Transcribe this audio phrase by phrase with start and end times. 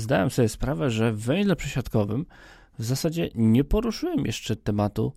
[0.00, 2.26] zdałem sobie sprawę, że w węźle przesiadkowym
[2.78, 5.12] w zasadzie nie poruszyłem jeszcze tematu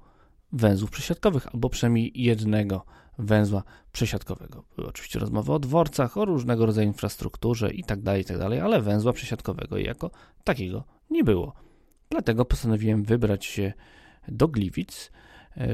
[0.52, 2.86] węzłów przesiadkowych, albo przynajmniej jednego
[3.18, 4.64] węzła przesiadkowego.
[4.76, 9.14] Były oczywiście rozmowy o dworcach, o różnego rodzaju infrastrukturze itd., tak itd., tak ale węzła
[9.14, 10.12] przesiadkowego jako
[10.44, 11.54] takiego nie było.
[12.10, 13.74] Dlatego postanowiłem wybrać się
[14.28, 15.12] do Gliwic,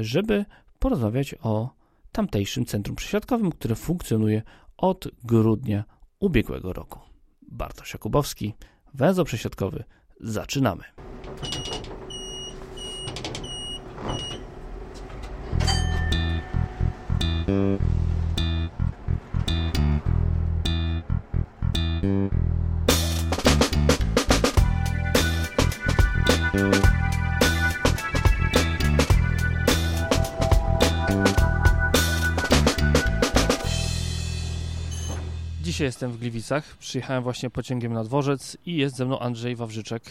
[0.00, 0.44] żeby
[0.78, 1.70] porozmawiać o
[2.12, 4.42] tamtejszym centrum przesiadkowym, które funkcjonuje
[4.76, 5.84] od grudnia
[6.20, 6.98] ubiegłego roku.
[7.42, 8.54] Bartosz Jakubowski,
[8.94, 9.84] węzeł przesiadkowy.
[10.20, 10.84] Zaczynamy.
[35.80, 36.76] Dzisiaj jestem w Gliwicach.
[36.76, 40.02] Przyjechałem właśnie pociągiem na dworzec i jest ze mną Andrzej Wawrzyczek,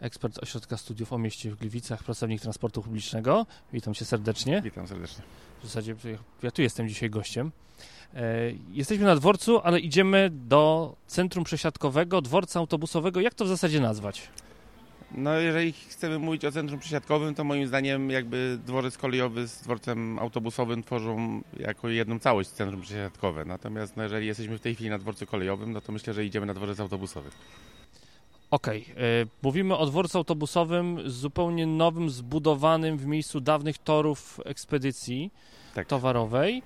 [0.00, 3.46] ekspert Ośrodka Studiów o mieście w Gliwicach, pracownik transportu publicznego.
[3.72, 4.62] Witam cię serdecznie.
[4.62, 5.22] Witam serdecznie.
[5.62, 5.96] W zasadzie
[6.42, 7.52] ja tu jestem dzisiaj gościem.
[8.14, 8.22] E,
[8.72, 13.20] jesteśmy na dworcu, ale idziemy do centrum przesiadkowego, dworca autobusowego.
[13.20, 14.28] Jak to w zasadzie nazwać?
[15.14, 20.18] No jeżeli chcemy mówić o centrum przesiadkowym, to moim zdaniem jakby dworzec kolejowy z dworcem
[20.18, 23.44] autobusowym tworzą jako jedną całość centrum przesiadkowe.
[23.44, 26.46] Natomiast no, jeżeli jesteśmy w tej chwili na dworcu kolejowym, no to myślę, że idziemy
[26.46, 27.30] na dworzec autobusowy.
[28.50, 29.26] Okej, okay.
[29.42, 35.30] mówimy o dworcu autobusowym zupełnie nowym, zbudowanym w miejscu dawnych torów ekspedycji
[35.74, 35.86] tak.
[35.86, 36.62] towarowej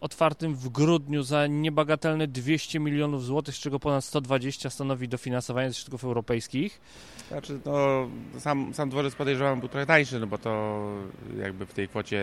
[0.00, 5.74] otwartym w grudniu za niebagatelne 200 milionów złotych, z czego ponad 120 stanowi dofinansowanie ze
[5.74, 6.80] środków europejskich.
[7.28, 10.82] Znaczy, no, sam, sam dworzec podejrzewam był trochę tańszy, no bo to
[11.38, 12.22] jakby w tej kwocie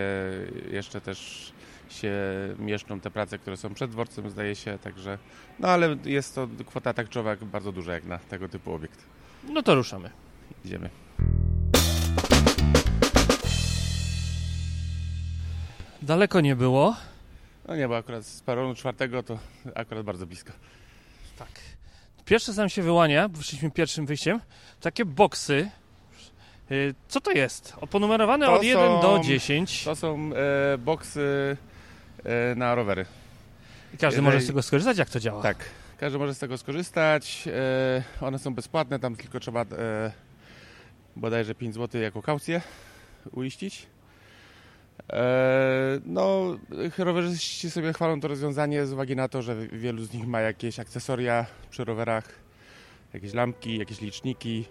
[0.72, 1.52] jeszcze też
[1.90, 2.14] się
[2.60, 5.18] mieszczą te prace, które są przed dworcem, zdaje się, także,
[5.60, 9.00] no ale jest to kwota takczowa bardzo duża jak na tego typu obiekt.
[9.50, 10.10] No to ruszamy.
[10.66, 10.90] Idziemy.
[16.02, 16.96] Daleko nie było.
[17.68, 19.40] No nie, bo akurat z peronu czwartego to
[19.76, 20.54] akurat bardzo blisko.
[21.38, 21.50] Tak.
[22.26, 24.40] Pierwsze sam się wyłania, bo wyszliśmy pierwszym wyjściem,
[24.82, 25.70] takie boksy.
[26.72, 27.74] Y, co to jest?
[27.82, 29.84] Oponumerowane to od 1 są, do 10.
[29.84, 30.30] To są
[30.74, 31.58] e, boksy
[32.24, 33.06] e, na rowery.
[33.94, 34.98] I każdy Jeżeli, może z tego skorzystać?
[34.98, 35.44] Jak to działa?
[35.44, 35.58] Tak,
[35.98, 37.48] każdy może z tego skorzystać.
[37.48, 40.12] E, one są bezpłatne, tam tylko trzeba e,
[41.16, 42.62] bodajże 5 zł jako kaucję
[43.32, 43.88] uiścić.
[45.14, 46.58] E, no,
[46.98, 50.80] rowerzyści sobie chwalą to rozwiązanie z uwagi na to, że wielu z nich ma jakieś
[50.80, 52.30] akcesoria przy rowerach,
[53.14, 54.66] jakieś lampki, jakieś liczniki,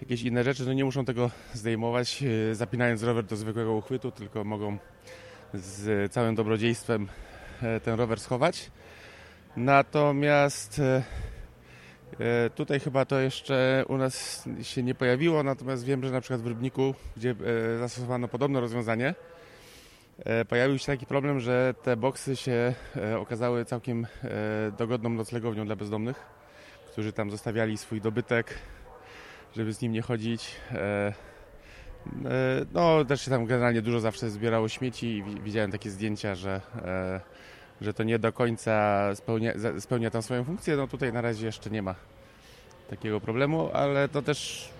[0.00, 0.66] jakieś inne rzeczy.
[0.66, 4.78] No nie muszą tego zdejmować, e, zapinając rower do zwykłego uchwytu, tylko mogą
[5.54, 7.08] z całym dobrodziejstwem
[7.62, 8.70] e, ten rower schować.
[9.56, 10.80] Natomiast
[12.54, 16.46] tutaj chyba to jeszcze u nas się nie pojawiło, natomiast wiem, że na przykład w
[16.46, 17.34] Rybniku, gdzie
[17.78, 19.14] zastosowano podobne rozwiązanie,
[20.48, 24.28] pojawił się taki problem, że te boksy się e, okazały całkiem e,
[24.78, 26.26] dogodną noclegownią dla bezdomnych,
[26.92, 28.58] którzy tam zostawiali swój dobytek,
[29.56, 30.50] żeby z nim nie chodzić.
[32.72, 36.60] No, też się tam generalnie dużo zawsze zbierało śmieci i widziałem takie zdjęcia, że,
[37.80, 40.76] że to nie do końca spełnia, spełnia tam swoją funkcję.
[40.76, 41.94] No tutaj na razie jeszcze nie ma
[42.90, 44.70] takiego problemu, ale to też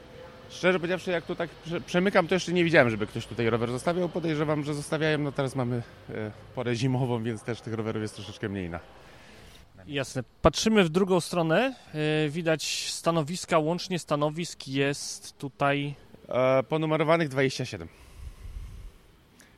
[0.52, 1.50] Szczerze powiedziawszy, jak tu tak
[1.86, 4.08] przemykam, to jeszcze nie widziałem, żeby ktoś tutaj rower zostawiał.
[4.08, 5.18] Podejrzewam, że zostawiają.
[5.18, 8.80] No teraz mamy e, porę zimową, więc też tych rowerów jest troszeczkę mniej na.
[9.86, 10.22] Jasne.
[10.42, 11.74] Patrzymy w drugą stronę.
[11.94, 15.94] E, widać stanowiska, łącznie stanowisk jest tutaj.
[16.28, 17.88] E, ponumerowanych 27.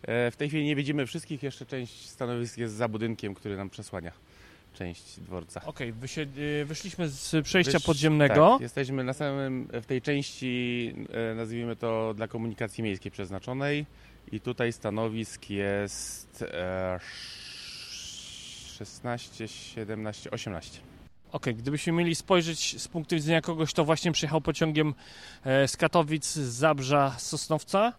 [0.06, 4.12] W tej chwili nie widzimy wszystkich, jeszcze część stanowisk jest za budynkiem, który nam przesłania
[4.74, 5.60] część dworca.
[5.64, 8.50] Okej, okay, y, wyszliśmy z przejścia Wysz, podziemnego.
[8.52, 10.94] Tak, jesteśmy na samym, w tej części,
[11.30, 13.86] e, nazwijmy to dla komunikacji miejskiej przeznaczonej
[14.32, 16.44] i tutaj stanowisk jest
[18.78, 20.80] 16, 17, 18.
[21.34, 24.94] Okej, okay, gdybyśmy mieli spojrzeć z punktu widzenia kogoś, kto właśnie przyjechał pociągiem
[25.44, 27.92] e, z Katowic, z Zabrza, z Sosnowca,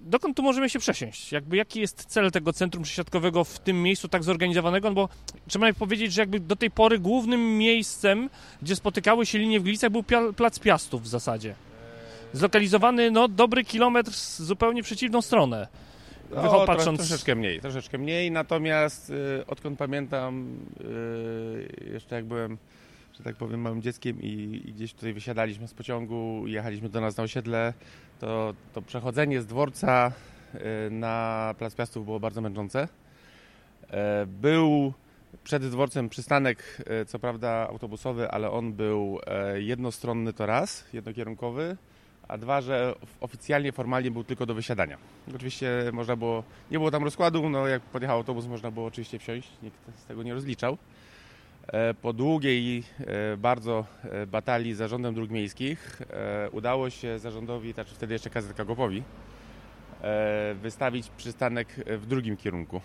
[0.00, 1.32] dokąd tu możemy się przesiąść?
[1.32, 4.88] Jakby jaki jest cel tego centrum przesiadkowego w tym miejscu tak zorganizowanego?
[4.88, 5.08] No bo
[5.48, 8.30] trzeba powiedzieć, że jakby do tej pory głównym miejscem,
[8.62, 10.04] gdzie spotykały się linie w Gliwicach był
[10.36, 11.54] Plac Piastów w zasadzie.
[12.32, 15.68] Zlokalizowany, no, dobry kilometr w zupełnie przeciwną stronę.
[16.34, 16.98] No, patrząc...
[16.98, 22.58] troszeczkę mniej, troszeczkę mniej, natomiast y, odkąd pamiętam, y, jeszcze jak byłem
[23.20, 27.16] że tak powiem, małym dzieckiem i, i, gdzieś tutaj wysiadaliśmy z pociągu, jechaliśmy do nas
[27.16, 27.74] na osiedle,
[28.20, 30.12] to, to przechodzenie z dworca
[30.54, 32.88] y, na Plac Piastów było bardzo męczące.
[33.90, 34.94] E, był
[35.44, 41.76] Przed dworcem przystanek, e, co prawda autobusowy, ale on był e, jednostronny to raz, jednokierunkowy,
[42.28, 44.98] a dwa, że oficjalnie, formalnie był tylko do wysiadania.
[45.34, 49.48] Oczywiście można było, nie było tam rozkładu, no jak podjechał autobus można było oczywiście wsiąść,
[49.62, 50.78] nikt z tego nie rozliczał.
[51.72, 52.84] E, po długiej
[53.38, 53.84] bardzo
[54.26, 56.02] batalii z zarządem dróg miejskich
[56.52, 59.02] udało się zarządowi, znaczy wtedy jeszcze KZK Gopowi,
[60.62, 62.80] wystawić przystanek w drugim kierunku.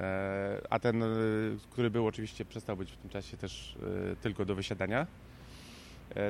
[0.00, 1.06] E, a ten, e,
[1.70, 3.76] który był oczywiście, przestał być w tym czasie też
[4.12, 5.06] e, tylko do wysiadania.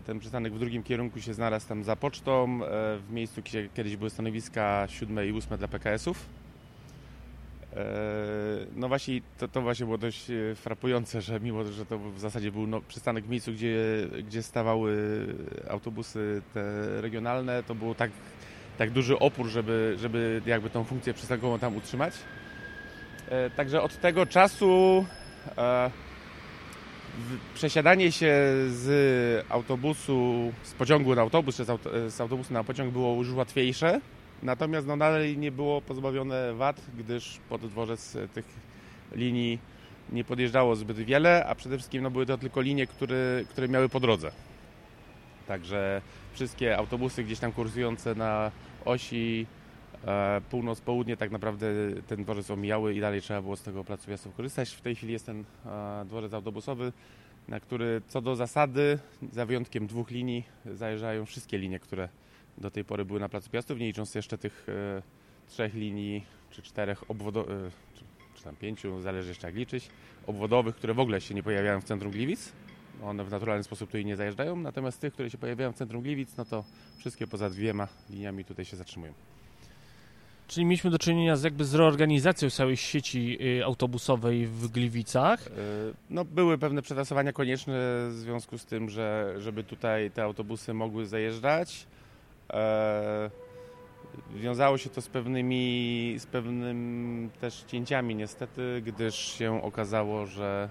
[0.06, 2.60] Ten przystanek w drugim kierunku się znalazł tam za pocztą,
[3.06, 6.26] w miejscu, gdzie kiedyś były stanowiska 7 i 8 dla PKS-ów.
[8.76, 12.66] No właśnie, to, to właśnie było dość frapujące, że mimo, że to w zasadzie był
[12.66, 13.76] no, przystanek w miejscu, gdzie,
[14.22, 14.96] gdzie stawały
[15.68, 16.62] autobusy te
[17.00, 18.10] regionalne, to był tak,
[18.78, 22.14] tak duży opór, żeby, żeby jakby tą funkcję przystankową tam utrzymać.
[23.28, 25.04] E, także od tego czasu
[25.58, 25.90] e,
[27.54, 28.34] przesiadanie się
[28.68, 31.64] z autobusu, z pociągu na autobus, czy
[32.08, 34.00] z autobusu na pociąg było już łatwiejsze.
[34.42, 38.46] Natomiast no, dalej nie było pozbawione wad, gdyż pod dworzec tych
[39.12, 39.58] linii
[40.12, 43.88] nie podjeżdżało zbyt wiele, a przede wszystkim no, były to tylko linie, które, które miały
[43.88, 44.30] po drodze.
[45.46, 46.02] Także
[46.32, 48.50] wszystkie autobusy gdzieś tam kursujące na
[48.84, 49.46] osi
[50.06, 51.66] E, północ-południe tak naprawdę
[52.06, 54.70] ten dworzec omijały i dalej trzeba było z tego placu Piastów korzystać.
[54.70, 56.92] W tej chwili jest ten e, dworzec autobusowy,
[57.48, 58.98] na który co do zasady,
[59.32, 62.08] za wyjątkiem dwóch linii, zajeżdżają wszystkie linie, które
[62.60, 65.02] do tej pory były na placu Piastów, nie licząc jeszcze tych e,
[65.48, 68.04] trzech linii czy czterech obwodowych, czy,
[68.34, 69.90] czy tam pięciu, zależy jeszcze jak liczyć,
[70.26, 72.52] obwodowych, które w ogóle się nie pojawiają w centrum Gliwic.
[73.02, 76.36] One w naturalny sposób tutaj nie zajeżdżają, natomiast tych, które się pojawiają w centrum Gliwic,
[76.36, 76.64] no to
[76.98, 79.12] wszystkie poza dwiema liniami tutaj się zatrzymują.
[80.50, 85.46] Czyli mieliśmy do czynienia z jakby z reorganizacją całej sieci y, autobusowej w Gliwicach.
[85.46, 85.50] Y,
[86.10, 87.74] no, były pewne przetasowania konieczne
[88.08, 91.86] w związku z tym, że żeby tutaj te autobusy mogły zajeżdżać.
[92.52, 93.30] E,
[94.34, 100.68] wiązało się to z pewnymi, z pewnym też cięciami niestety, gdyż się okazało, że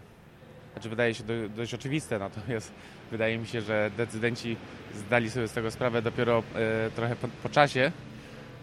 [0.74, 1.24] znaczy wydaje się
[1.56, 2.74] dość oczywiste, natomiast
[3.12, 4.56] wydaje mi się, że decydenci
[4.96, 7.92] zdali sobie z tego sprawę dopiero e, trochę po, po czasie,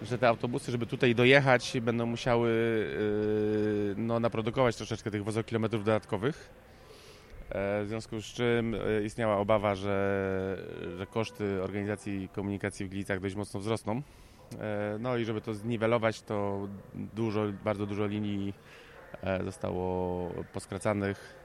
[0.03, 2.51] że te autobusy, żeby tutaj dojechać, będą musiały
[3.89, 6.51] yy, no, naprodukować troszeczkę tych wozokilometrów dodatkowych.
[7.51, 10.59] E, w związku z czym e, istniała obawa, że,
[10.97, 14.03] że koszty organizacji komunikacji w Gliwicach dość mocno wzrosną.
[14.61, 18.55] E, no i żeby to zniwelować, to dużo, bardzo dużo linii
[19.45, 21.37] zostało poskracanych.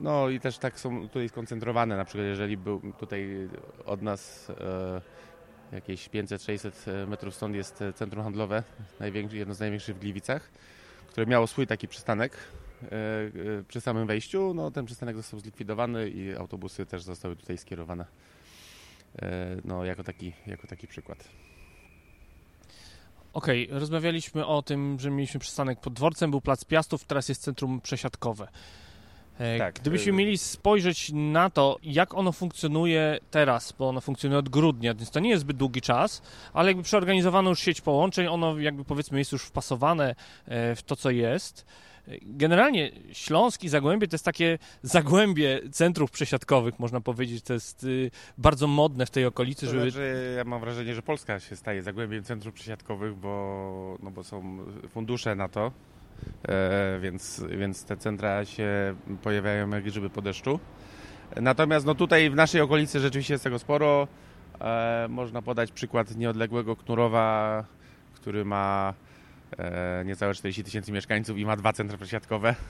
[0.00, 3.48] No i też tak są tutaj skoncentrowane, na przykład jeżeli był tutaj
[3.86, 4.52] od nas
[5.72, 8.62] jakieś 500-600 e, metrów stąd jest centrum handlowe,
[9.32, 10.50] jedno z największych w Gliwicach,
[11.08, 12.36] które miało swój taki przystanek
[13.68, 14.54] przy samym wejściu.
[14.54, 18.04] No, ten przystanek został zlikwidowany i autobusy też zostały tutaj skierowane
[19.64, 21.28] no, jako, taki, jako taki przykład.
[23.32, 27.42] Okej, okay, rozmawialiśmy o tym, że mieliśmy przystanek pod dworcem, był plac Piastów, teraz jest
[27.42, 28.48] centrum przesiadkowe.
[29.38, 29.74] E, tak.
[29.80, 35.10] Gdybyśmy mieli spojrzeć na to, jak ono funkcjonuje teraz, bo ono funkcjonuje od grudnia, więc
[35.10, 36.22] to nie jest zbyt długi czas,
[36.52, 40.14] ale jakby przeorganizowano już sieć połączeń, ono jakby powiedzmy jest już wpasowane
[40.46, 41.66] e, w to, co jest.
[42.22, 47.44] Generalnie Śląsk i Zagłębie to jest takie zagłębie centrów przesiadkowych, można powiedzieć.
[47.44, 49.66] To jest y, bardzo modne w tej okolicy.
[49.66, 49.90] To żeby...
[49.90, 54.58] znaczy, ja mam wrażenie, że Polska się staje zagłębiem centrów przesiadkowych, bo, no bo są
[54.88, 55.72] fundusze na to.
[56.48, 60.60] E, więc, więc te centra się pojawiają jak grzyby po deszczu.
[61.36, 64.08] Natomiast no tutaj w naszej okolicy rzeczywiście jest tego sporo.
[64.60, 67.64] E, można podać przykład nieodległego Knurowa,
[68.14, 68.94] który ma
[70.04, 72.54] niecałe 40 tysięcy mieszkańców i ma dwa centra przesiadkowe.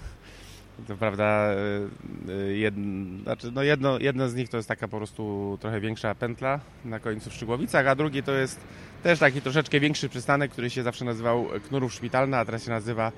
[0.86, 1.48] To prawda,
[2.54, 6.60] jedno, znaczy no jedno, jedno z nich to jest taka po prostu trochę większa pętla
[6.84, 8.60] na końcu w Szczygłowicach, a drugi to jest
[9.02, 13.12] też taki troszeczkę większy przystanek, który się zawsze nazywał Knurów Szpitalna, a teraz się nazywa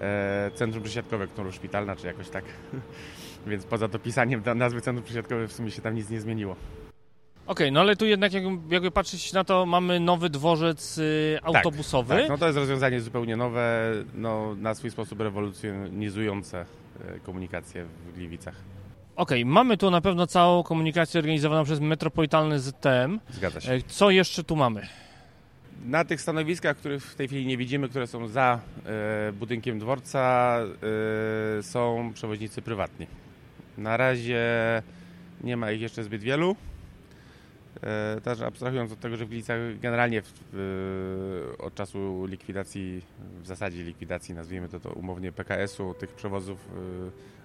[0.00, 2.44] e, Centrum Przesiadkowe Knurów Szpitalna, czy jakoś tak.
[3.46, 6.56] Więc poza dopisaniem nazwy Centrum Przesiadkowe w sumie się tam nic nie zmieniło.
[7.46, 11.38] Okej, okay, no ale tu jednak jakby, jakby, patrzeć na to, mamy nowy dworzec y,
[11.42, 12.14] tak, autobusowy.
[12.14, 16.64] Tak, tak, no to jest rozwiązanie zupełnie nowe, no, na swój sposób rewolucjonizujące
[17.00, 18.54] e, komunikację w Gliwicach.
[19.16, 23.20] Okej, okay, mamy tu na pewno całą komunikację organizowaną przez Metropolitalny ZTM.
[23.30, 23.72] Zgadza się.
[23.72, 24.86] E, co jeszcze tu mamy?
[25.86, 30.58] Na tych stanowiskach, których w tej chwili nie widzimy, które są za e, budynkiem dworca,
[31.58, 33.06] e, są przewoźnicy prywatni.
[33.78, 34.42] Na razie
[35.44, 36.56] nie ma ich jeszcze zbyt wielu.
[37.80, 43.02] E, też abstrahując od tego, że w Gliwicach generalnie w, w, od czasu likwidacji,
[43.42, 46.58] w zasadzie likwidacji, nazwijmy to, to umownie PKS-u, tych przewozów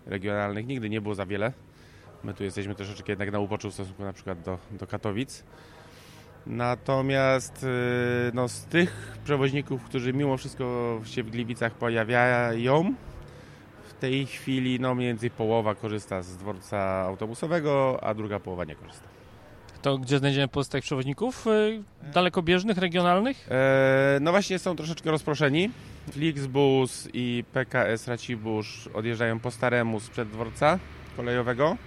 [0.05, 1.53] y, regionalnych nigdy nie było za wiele.
[2.23, 5.43] My tu jesteśmy troszeczkę jednak na upoczu w stosunku na przykład do, do Katowic.
[6.47, 7.65] Natomiast
[8.33, 12.93] no, z tych przewoźników, którzy mimo wszystko się w Gliwicach pojawiają,
[13.89, 18.75] w tej chwili no, mniej więcej połowa korzysta z dworca autobusowego, a druga połowa nie
[18.75, 19.16] korzysta.
[19.81, 21.47] To gdzie znajdziemy pozostałych przewoźników?
[21.47, 23.47] Y, dalekobieżnych, regionalnych?
[23.51, 25.69] E, no właśnie są troszeczkę rozproszeni.
[26.11, 30.79] Flixbus i PKS Racibórz odjeżdżają po staremu sprzed dworca
[31.17, 31.77] kolejowego,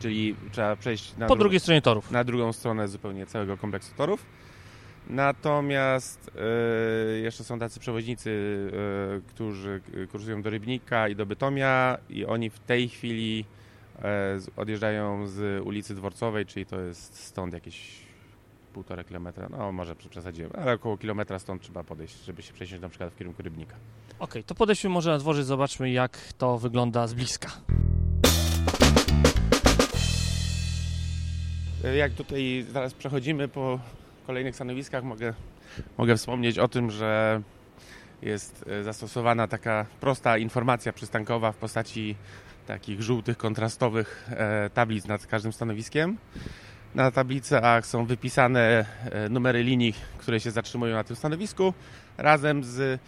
[0.00, 2.10] czyli trzeba przejść na, po dru- drugiej stronie torów.
[2.10, 4.26] na drugą stronę zupełnie całego kompleksu torów.
[5.06, 8.30] Natomiast e, jeszcze są tacy przewoźnicy,
[9.16, 9.80] e, którzy
[10.12, 13.44] kursują do Rybnika i do Bytomia i oni w tej chwili
[14.56, 17.90] odjeżdżają z ulicy Dworcowej, czyli to jest stąd jakieś
[18.72, 22.88] półtora kilometra, no może przesadziłem, ale około kilometra stąd trzeba podejść, żeby się przesiąść na
[22.88, 23.74] przykład w kierunku Rybnika.
[24.18, 27.50] Okej, to podejdźmy może na dworzec, zobaczmy jak to wygląda z bliska.
[31.84, 33.80] E, Jak tutaj zaraz przechodzimy po
[34.26, 35.34] kolejnych stanowiskach, mogę,
[35.98, 37.42] mogę wspomnieć o tym, że
[38.22, 42.16] jest e, zastosowana taka prosta informacja przystankowa w postaci
[42.66, 46.16] takich żółtych, kontrastowych e, tablic nad każdym stanowiskiem.
[46.94, 51.74] Na tablicach są wypisane e, numery linii, które się zatrzymują na tym stanowisku,
[52.18, 53.00] razem z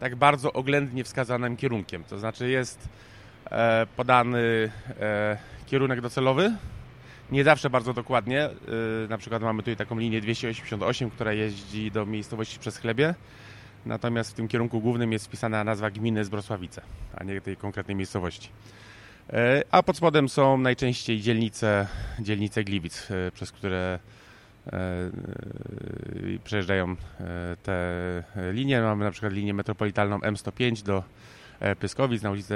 [0.00, 2.04] tak bardzo oględnie wskazanym kierunkiem.
[2.04, 2.88] To znaczy jest
[3.50, 4.70] e, podany
[5.66, 6.52] kierunek docelowy,
[7.30, 8.48] nie zawsze bardzo dokładnie.
[9.08, 13.14] Na przykład mamy tutaj taką linię 288, która jeździ do miejscowości przez Chlebie.
[13.86, 16.82] Natomiast w tym kierunku głównym jest wpisana nazwa gminy Zbrosławice,
[17.16, 18.50] a nie tej konkretnej miejscowości.
[19.32, 19.38] Yy,
[19.70, 21.86] A pod spodem są najczęściej dzielnice,
[22.20, 23.98] dzielnice Gliwic, yy, przez które
[24.66, 26.96] yy, przejeżdżają
[27.62, 28.80] te linie.
[28.80, 31.02] Mamy na przykład linię metropolitalną M105 do e,
[31.80, 32.54] Pyskowic na ulicę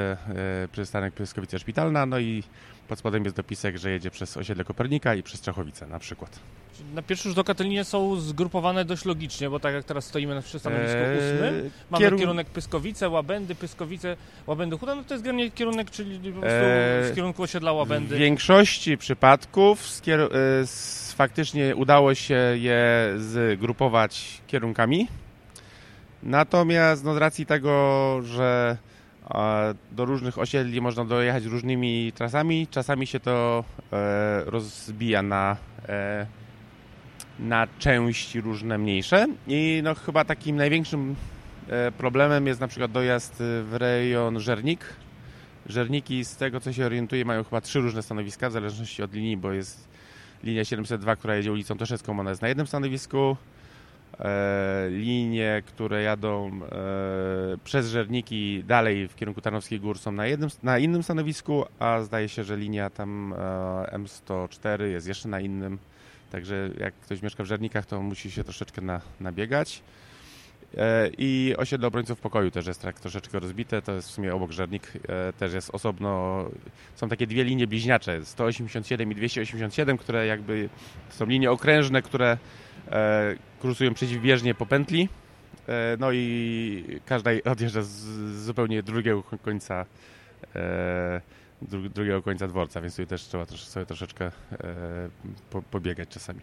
[0.64, 2.42] e, przystanek Pyskowice Szpitalna, no i
[2.88, 6.40] pod spodem jest dopisek, że jedzie przez osiedle Kopernika i przez Czechowice na przykład.
[6.94, 10.34] Na pierwszy rzut oka te linie są zgrupowane dość logicznie, bo tak jak teraz stoimy
[10.34, 15.14] na przy stanowisku Eee, ósmym, mamy kierun- kierunek Pyskowice, Łabędy, Pyskowice, Łabędy Chuda, no to
[15.14, 18.14] jest generalnie kierunek, czyli po prostu Eee, z kierunku osiedla Łabędy.
[18.16, 25.08] W większości przypadków e, s- faktycznie udało się je zgrupować kierunkami.
[26.22, 27.72] Natomiast no, z racji tego,
[28.22, 28.87] że e,
[29.92, 35.56] do różnych osiedli można dojechać różnymi trasami, czasami się to e, rozbija na,
[35.88, 36.26] e,
[37.38, 39.26] na części różne mniejsze.
[39.46, 41.16] I no, chyba takim największym
[41.68, 44.84] e, problemem jest na przykład dojazd w rejon Żernik,
[45.66, 49.36] Żerniki, z tego co się orientuję, mają chyba trzy różne stanowiska, w zależności od linii,
[49.36, 49.88] bo jest
[50.44, 53.36] linia 702, która jedzie ulicą Toszewską, ona jest na jednym stanowisku.
[54.20, 60.50] E, linie, które jadą e, przez Żerniki dalej w kierunku Tarnowskich Gór są na, jednym,
[60.62, 63.36] na innym stanowisku, a zdaje się, że linia tam e,
[63.98, 65.78] M104 jest jeszcze na innym.
[66.30, 69.82] Także jak ktoś mieszka w Żernikach, to musi się troszeczkę na, nabiegać.
[71.18, 74.92] I osiedle obrońców pokoju też jest tak troszeczkę rozbite, to jest w sumie obok Żernik,
[75.38, 76.44] też jest osobno,
[76.94, 80.68] są takie dwie linie bliźniacze, 187 i 287, które jakby
[81.08, 82.38] są linie okrężne, które
[83.60, 85.08] kursują przeciwbieżnie po pętli,
[85.68, 87.90] e, no i każda odjeżdża z,
[88.44, 89.86] zupełnie drugiego końca
[90.56, 91.20] e,
[91.62, 94.30] dru, drugiego końca dworca, więc tutaj też trzeba sobie troszeczkę e,
[95.50, 96.40] po, pobiegać czasami.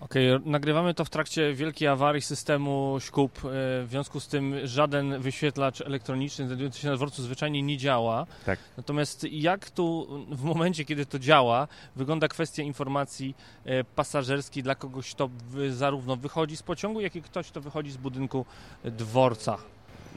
[0.00, 3.38] Okej, nagrywamy to w trakcie wielkiej awarii systemu ŚKUP.
[3.38, 3.40] e,
[3.84, 8.26] W związku z tym żaden wyświetlacz elektroniczny znajdujący się na dworcu zwyczajnie nie działa.
[8.46, 8.58] Tak.
[8.76, 15.14] Natomiast jak tu w momencie, kiedy to działa, wygląda kwestia informacji e, pasażerskiej dla kogoś,
[15.14, 15.30] kto
[15.70, 18.44] zarówno wychodzi z pociągu, jak i ktoś, kto wychodzi z budynku
[18.84, 19.56] dworca?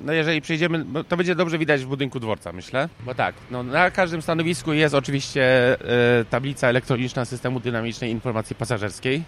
[0.02, 2.90] No jeżeli przejdziemy, no to będzie dobrze widać w budynku dworca, myślę.
[3.06, 5.44] Bo tak, no na każdym stanowisku jest oczywiście
[6.20, 9.24] e, tablica elektroniczna systemu dynamicznej informacji pasażerskiej.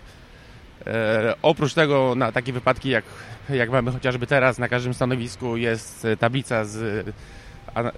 [0.87, 3.05] E, oprócz tego na takie wypadki jak,
[3.49, 7.05] jak mamy chociażby teraz, na każdym stanowisku jest e, tablica z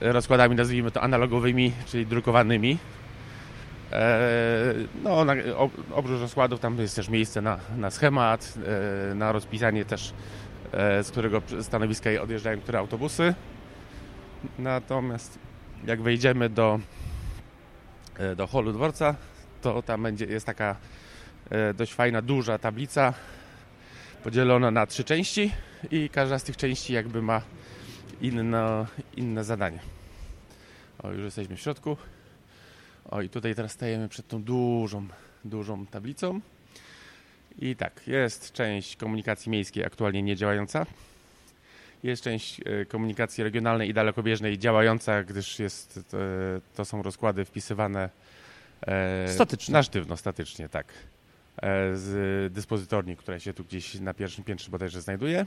[0.02, 2.78] rozkładami, nazwijmy to analogowymi, czyli drukowanymi.
[3.92, 5.34] E, no, na,
[5.94, 8.54] oprócz rozkładów tam jest też miejsce na, na schemat,
[9.12, 10.14] e, na rozpisanie też
[10.72, 13.34] e, z którego stanowiska odjeżdżają które autobusy.
[14.60, 15.40] Natomiast
[15.86, 16.80] jak wejdziemy do,
[18.18, 19.16] e, do holu dworca,
[19.62, 20.76] to tam będzie, jest taka
[21.74, 23.14] dość fajna, duża tablica
[24.24, 25.52] podzielona na trzy części
[25.92, 27.42] i każda z tych części jakby ma
[28.22, 29.80] inno, inne zadanie.
[31.00, 31.98] O, już jesteśmy w środku.
[33.06, 35.08] O, i tutaj teraz stajemy przed tą dużą,
[35.46, 36.42] dużą tablicą.
[37.60, 40.86] I tak, jest część komunikacji miejskiej aktualnie niedziałająca.
[42.04, 46.18] Jest część e, komunikacji regionalnej i dalekobieżnej działająca, gdyż jest, to,
[46.76, 48.10] to są rozkłady wpisywane
[48.88, 49.74] e, statycznie.
[49.74, 50.94] na sztywno, statycznie, tak.
[51.62, 55.46] E, z dyspozytorni, która się tu gdzieś na pierwszym piętrze bodajże znajduje.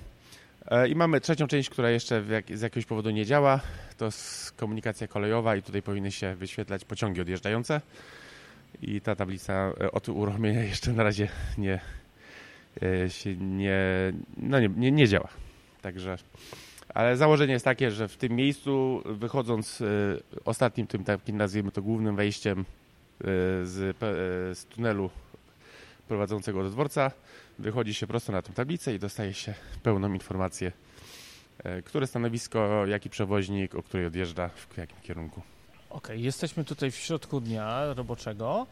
[0.88, 2.25] I mamy trzecią część, która jeszcze
[2.55, 3.61] z jakiegoś powodu nie działa.
[3.97, 7.81] To jest komunikacja kolejowa i tutaj powinny się wyświetlać pociągi odjeżdżające.
[8.83, 11.81] I ta tablica od uruchomienia jeszcze na razie nie,
[13.09, 13.79] się nie,
[14.37, 15.29] no nie, nie, nie działa.
[15.83, 16.17] Także,
[16.88, 19.83] ale założenie jest takie, że w tym miejscu, wychodząc
[20.45, 22.64] ostatnim tym takim, nazwijmy to głównym wejściem
[23.64, 23.97] z,
[24.59, 25.11] z tunelu
[26.11, 27.11] prowadzącego do dworca,
[27.59, 30.73] wychodzi się prosto na tę tablicę i dostaje się pełną informację,
[31.85, 35.43] które stanowisko, jaki przewoźnik, o której odjeżdża, w jakim kierunku.
[35.90, 38.67] Okej, okay, jesteśmy tutaj w środku dnia roboczego.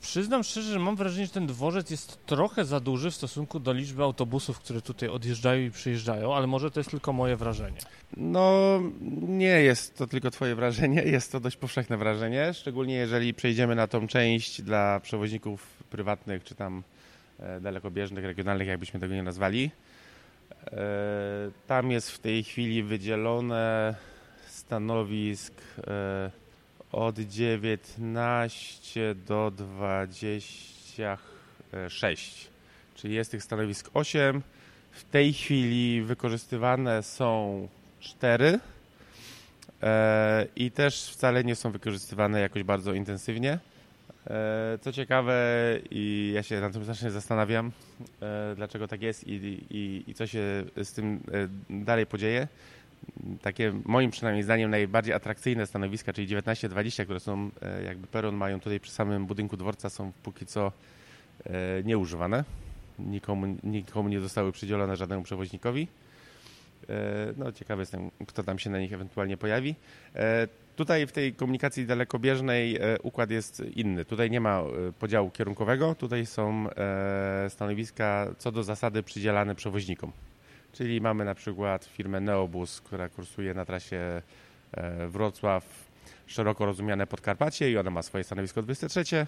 [0.00, 3.72] Przyznam szczerze, że mam wrażenie, że ten dworzec jest trochę za duży w stosunku do
[3.72, 7.78] liczby autobusów, które tutaj odjeżdżają i przyjeżdżają, ale może to jest tylko moje wrażenie.
[8.16, 8.80] No,
[9.20, 13.86] nie jest to tylko Twoje wrażenie, jest to dość powszechne wrażenie, szczególnie jeżeli przejdziemy na
[13.86, 16.82] tą część dla przewoźników prywatnych czy tam
[17.38, 19.70] e, dalekobieżnych, regionalnych, jakbyśmy tego nie nazwali.
[20.66, 20.70] E,
[21.66, 23.94] tam jest w tej chwili wydzielone
[24.46, 25.54] stanowisk.
[25.86, 26.30] E,
[26.92, 32.48] od 19 do 26,
[32.94, 34.42] czyli jest tych stanowisk 8.
[34.92, 37.68] W tej chwili wykorzystywane są
[38.00, 38.58] 4
[39.82, 43.58] e, i też wcale nie są wykorzystywane jakoś bardzo intensywnie.
[44.26, 45.34] E, co ciekawe,
[45.90, 47.72] i ja się nad tym strasznie zastanawiam,
[48.22, 49.32] e, dlaczego tak jest i,
[49.70, 51.20] i, i co się z tym
[51.70, 52.48] dalej podzieje
[53.42, 58.60] takie moim przynajmniej zdaniem najbardziej atrakcyjne stanowiska, czyli 19-20, które są e, jakby peron mają
[58.60, 60.72] tutaj przy samym budynku dworca są póki co
[61.44, 61.52] e,
[61.84, 62.44] nieużywane.
[62.98, 65.88] Nikomu, nikomu nie zostały przydzielone żadnemu przewoźnikowi.
[66.88, 66.94] E,
[67.36, 69.74] no ciekawy jestem, kto tam się na nich ewentualnie pojawi.
[70.76, 74.04] Tutaj w tej komunikacji dalekobieżnej układ jest inny.
[74.04, 74.62] Tutaj nie ma
[74.98, 76.66] podziału kierunkowego, tutaj są
[77.48, 80.12] stanowiska co do zasady przydzielane przewoźnikom.
[80.72, 84.22] Czyli mamy na przykład firmę Neobus, która kursuje na trasie
[84.72, 85.90] e, Wrocław,
[86.26, 89.26] szeroko rozumiane Podkarpacie i ona ma swoje stanowisko 23.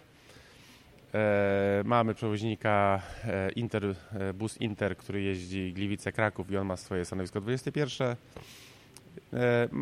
[1.15, 3.95] E, mamy przewoźnika e, Inter,
[4.35, 8.17] bus Inter, który jeździ Gliwice-Kraków i on ma swoje stanowisko 21.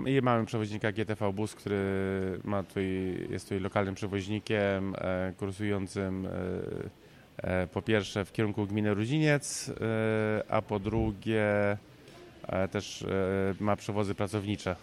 [0.07, 1.81] I mamy przewoźnika GTV Bus, który
[2.45, 4.95] ma tutaj, jest tutaj lokalnym przewoźnikiem
[5.37, 6.29] kursującym
[7.43, 11.77] E, po pierwsze w kierunku gminy Ruziniec, e, a po drugie
[12.49, 13.05] e, też
[13.61, 14.77] ma przewozy pracownicze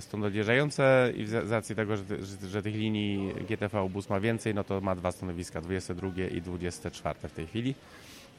[0.00, 2.04] stąd odjeżdżające i z racji tego, że,
[2.48, 7.28] że, tych linii GTV Bus ma więcej, no to ma dwa stanowiska, 22 i 24
[7.28, 7.74] w tej chwili.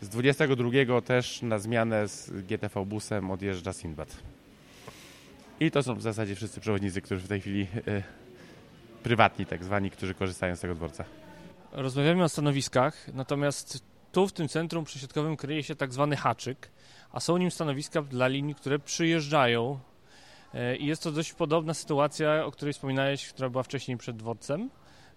[0.02, 4.18] Z 22 też na zmianę z GTV Busem odjeżdża Sinbad.
[5.60, 7.68] I to są w zasadzie wszyscy przewodnicy, którzy w tej chwili
[9.04, 11.06] prywatni tak zwani, którzy korzystają z tego dworca.
[11.72, 16.72] Rozmawiamy o stanowiskach, natomiast tu w tym centrum przesiadkowym kryje się tak zwany haczyk,
[17.12, 19.80] a są nim stanowiska dla linii, które przyjeżdżają.
[20.54, 24.70] E, I jest to dość podobna sytuacja, o której wspominałeś, która była wcześniej przed dworcem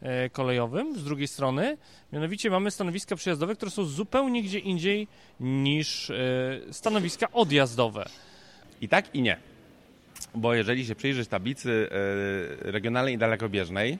[0.02, 0.98] e, kolejowym.
[0.98, 1.76] Z drugiej strony,
[2.12, 5.08] mianowicie mamy stanowiska przejazdowe, które są zupełnie gdzie indziej
[5.40, 6.14] niż e,
[6.70, 8.08] stanowiska odjazdowe.
[8.80, 9.51] I tak i nie.
[10.34, 11.88] Bo jeżeli się przyjrzysz tablicy
[12.60, 13.98] regionalnej i dalekobieżnej,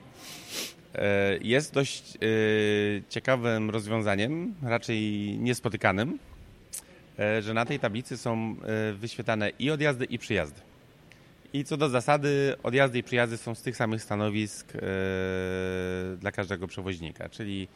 [0.94, 2.18] E, jest dość e,
[3.08, 5.00] ciekawym rozwiązaniem, raczej
[5.38, 6.18] niespotykanym,
[7.18, 8.56] e, że na tej tablicy są
[8.94, 10.60] wyświetlane i odjazdy, i przyjazdy.
[11.52, 14.72] I co do zasady, odjazdy i przyjazdy są z tych samych stanowisk
[16.18, 17.68] dla każdego przewoźnika, czyli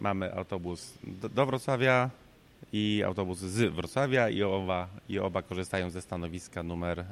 [0.00, 0.94] mamy autobus
[1.34, 2.10] do Wrocławia
[2.72, 7.04] i autobus z Wrocławia i oba, i oba korzystają ze stanowiska numer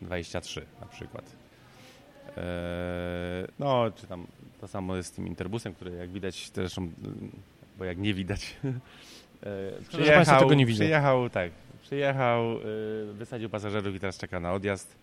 [0.00, 1.24] 23 na przykład.
[2.36, 2.42] Eee,
[3.58, 4.26] no, czy tam
[4.60, 6.90] to samo jest z tym Interbusem, który jak widać zresztą,
[7.78, 10.84] bo jak nie widać, eee, przyjechał, tego nie widzę.
[10.84, 12.42] przyjechał, tak, przyjechał,
[13.12, 14.96] wysadził pasażerów i teraz czeka na odjazd.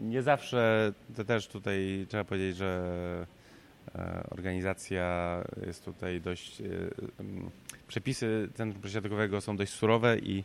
[0.00, 3.26] Nie zawsze, to też tutaj trzeba powiedzieć, że
[4.30, 6.62] organizacja jest tutaj dość,
[7.88, 10.44] przepisy Centrum Przesiadkowego są dość surowe i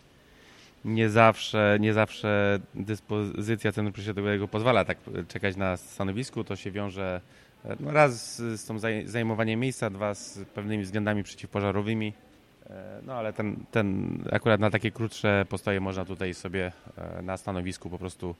[0.85, 6.43] nie zawsze, nie zawsze dyspozycja cenu przesiadowego pozwala tak czekać na stanowisku.
[6.43, 7.21] To się wiąże
[7.65, 12.13] e, no raz z, tą zajmowaniem miejsca, dwa z pewnymi względami przeciwpożarowymi.
[12.69, 17.38] E, no ale ten, ten akurat na takie krótsze postoje można tutaj sobie e, na
[17.38, 18.35] stanowisku po prostu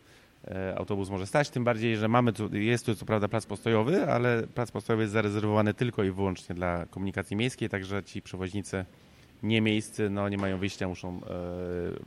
[0.76, 4.44] autobus może stać, tym bardziej, że mamy tu, jest tu co prawda plac postojowy, ale
[4.56, 8.86] plac postojowy jest zarezerwowany tylko i wyłącznie dla komunikacji miejskiej, także ci przewoźnicy
[9.44, 11.20] nie miejscy, no nie mają wyjścia, muszą e,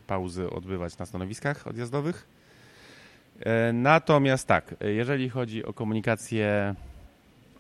[0.07, 2.29] pauzy odbywać na stanowiskach odjazdowych.
[3.41, 6.75] E, natomiast tak, jeżeli chodzi o komunikację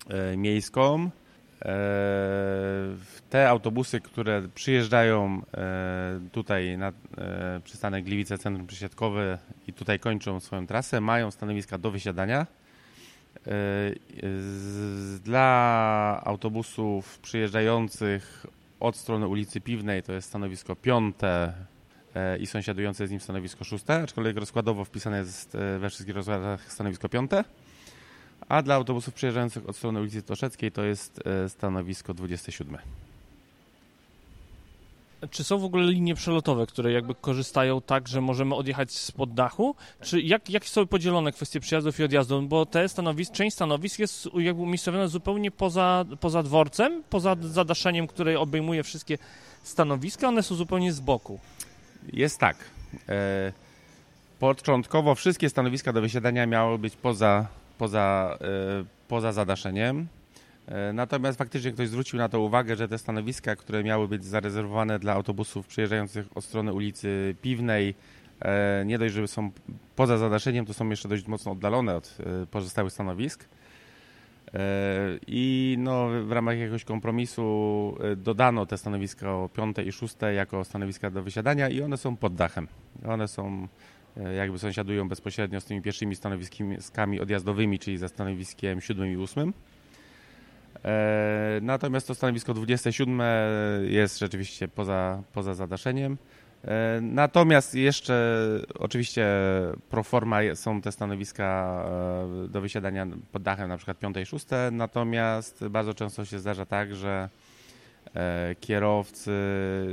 [0.08, 1.10] e, miejską,
[3.30, 5.42] te autobusy, które przyjeżdżają
[6.32, 6.92] tutaj na
[7.64, 12.46] przystanek Gliwice Centrum Przesiadkowe i tutaj kończą swoją trasę, mają stanowiska do wysiadania.
[15.24, 18.46] Dla autobusów przyjeżdżających
[18.82, 21.52] od strony ulicy Piwnej to jest stanowisko piąte
[22.14, 26.72] e, i sąsiadujące z nim stanowisko szóste, aczkolwiek rozkładowo wpisane jest e, we wszystkich rozkładach
[26.72, 27.44] stanowisko piąte.
[28.48, 32.78] A dla autobusów przyjeżdżających od strony ulicy Toszeckiej to jest e, stanowisko 27.
[35.30, 39.74] Czy są w ogóle linie przelotowe, które jakby korzystają tak, że możemy odjechać spod dachu?
[40.00, 42.48] Czy jak, jak są podzielone kwestie przyjazdów i odjazdów?
[42.48, 48.40] Bo te stanowisk, część stanowisk jest jakby umiejscowiona zupełnie poza, poza dworcem, poza zadaszeniem, które
[48.40, 49.18] obejmuje wszystkie
[49.62, 51.40] stanowiska, one są zupełnie z boku.
[52.12, 52.56] Jest tak.
[53.08, 53.52] E,
[54.38, 57.46] początkowo wszystkie stanowiska do wysiadania miały być poza,
[57.78, 60.06] poza, e, poza zadaszeniem.
[60.66, 64.98] E, natomiast faktycznie ktoś zwrócił na to uwagę, że te stanowiska, które miały być zarezerwowane
[64.98, 67.94] dla autobusów przyjeżdżających od strony ulicy Piwnej,
[68.40, 69.50] e, nie dość, że są
[69.96, 72.18] poza zadaszeniem, to są jeszcze dość mocno oddalone od
[72.50, 73.48] pozostałych stanowisk.
[75.26, 81.10] I no, w ramach jakiegoś kompromisu dodano te stanowiska o piąte i szóste jako stanowiska
[81.10, 82.68] do wysiadania i one są pod dachem.
[83.08, 83.68] One są
[84.36, 89.52] jakby sąsiadują bezpośrednio z tymi pierwszymi stanowiskami odjazdowymi, czyli za stanowiskiem siódmym i ósmym.
[90.84, 93.22] E, natomiast to stanowisko 27
[93.82, 96.18] jest rzeczywiście poza, poza zadaszeniem.
[96.64, 98.38] E, natomiast jeszcze
[98.78, 99.26] oczywiście
[99.90, 101.82] pro forma są te stanowiska
[102.44, 104.46] e, do wysiadania pod dachem, na przykład 5 i 6.
[104.72, 107.28] Natomiast bardzo często się zdarza tak, że
[108.60, 109.32] kierowcy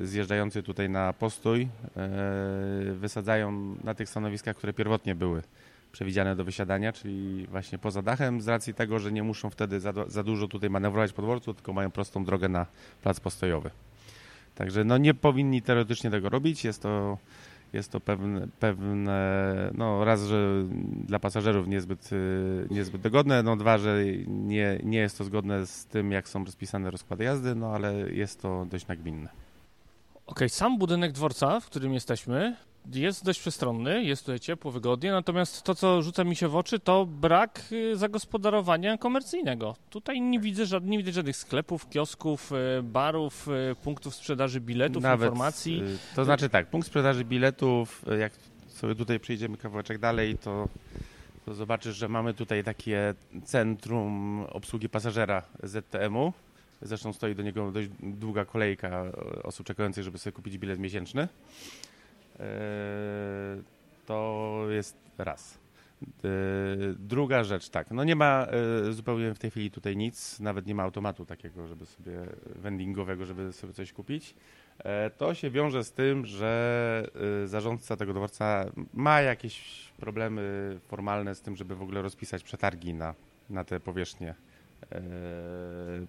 [0.03, 1.67] zjeżdżający tutaj na postój
[2.93, 5.41] wysadzają na tych stanowiskach, które pierwotnie były
[5.91, 9.93] przewidziane do wysiadania, czyli właśnie poza dachem, z racji tego, że nie muszą wtedy za,
[10.07, 12.65] za dużo tutaj manewrować po dworcu, tylko mają prostą drogę na
[13.03, 13.69] plac postojowy.
[14.55, 17.17] Także no nie powinni teoretycznie tego robić, jest to,
[17.73, 20.63] jest to pewne, pewne no raz, że
[21.07, 25.85] dla pasażerów niezbyt, y, niezbyt dogodne, no dwa, że nie, nie jest to zgodne z
[25.85, 29.29] tym, jak są rozpisane rozkłady jazdy, no ale jest to dość nagminne.
[29.29, 32.55] Okej, okay, sam budynek dworca, w którym jesteśmy,
[32.93, 36.79] jest dość przestronny, jest tutaj ciepło, wygodnie, natomiast to, co rzuca mi się w oczy,
[36.79, 39.75] to brak y, zagospodarowania komercyjnego.
[39.89, 45.03] Tutaj nie widzę, żadnych, nie widzę żadnych sklepów, kiosków, y, barów, y, punktów sprzedaży biletów,
[45.03, 45.83] Nawet, informacji.
[46.15, 48.33] To znaczy tak, punkt sprzedaży biletów, jak
[48.67, 50.67] sobie tutaj przyjdziemy kawałeczek dalej, to,
[51.45, 53.13] to zobaczysz, że mamy tutaj takie
[53.45, 56.33] centrum obsługi pasażera ZTM-u.
[56.81, 59.03] Zresztą stoi do niego dość długa kolejka
[59.43, 61.27] osób czekających, żeby sobie kupić bilet miesięczny.
[62.39, 62.43] E,
[64.05, 65.59] to jest raz.
[66.03, 66.27] E,
[66.99, 68.47] druga rzecz, tak, no nie ma
[68.87, 72.13] e, zupełnie w tej chwili tutaj nic, nawet nie ma automatu takiego, żeby sobie
[72.55, 74.35] vendingowego, żeby sobie coś kupić.
[75.17, 77.07] To się wiąże z tym, że
[77.45, 83.15] zarządca tego dworca ma jakieś problemy formalne z tym, żeby w ogóle rozpisać przetargi na,
[83.49, 84.35] na te powierzchnie,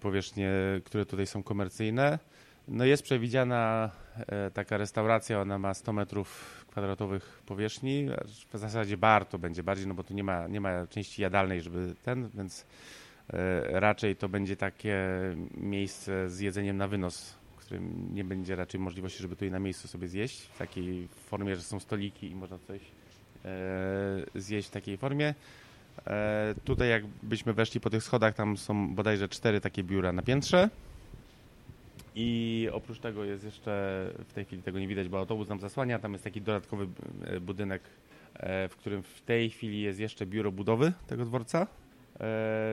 [0.01, 0.51] powierzchnie,
[0.85, 2.19] które tutaj są komercyjne.
[2.68, 8.09] No jest przewidziana e, taka restauracja, ona ma 100 metrów kwadratowych powierzchni.
[8.53, 11.61] W zasadzie bar to będzie bardziej, no bo tu nie ma, nie ma części jadalnej,
[11.61, 12.66] żeby ten, więc
[13.33, 14.99] e, raczej to będzie takie
[15.55, 19.88] miejsce z jedzeniem na wynos, w którym nie będzie raczej możliwości, żeby tutaj na miejscu
[19.88, 22.81] sobie zjeść, w takiej formie, że są stoliki i można coś
[23.44, 25.35] e, zjeść w takiej formie.
[26.64, 30.68] Tutaj jakbyśmy weszli po tych schodach, tam są bodajże cztery takie biura na piętrze.
[32.14, 35.99] I oprócz tego jest jeszcze, w tej chwili tego nie widać, bo autobus nam zasłania,
[35.99, 36.88] tam jest taki dodatkowy
[37.25, 37.83] e, budynek,
[38.35, 41.66] e, w którym w tej chwili jest jeszcze biuro budowy tego dworca e,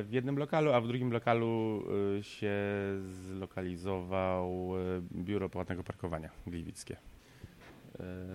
[0.04, 1.84] w jednym lokalu, a w drugim lokalu
[2.22, 2.56] się
[3.02, 4.72] zlokalizował
[5.16, 6.98] biuro płatnego parkowania gliwickie.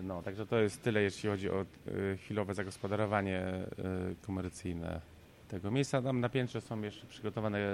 [0.03, 1.65] No, także to jest tyle, jeśli chodzi o
[2.17, 3.43] chwilowe zagospodarowanie
[4.21, 5.01] komercyjne
[5.53, 6.01] tego miejsca.
[6.01, 7.73] Tam na piętrze są jeszcze przygotowane e, e,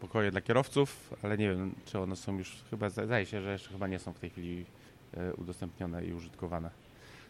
[0.00, 3.70] pokoje dla kierowców, ale nie wiem, czy one są już, chyba zdaje się, że jeszcze
[3.70, 4.64] chyba nie są w tej chwili
[5.14, 6.70] e, udostępnione i użytkowane.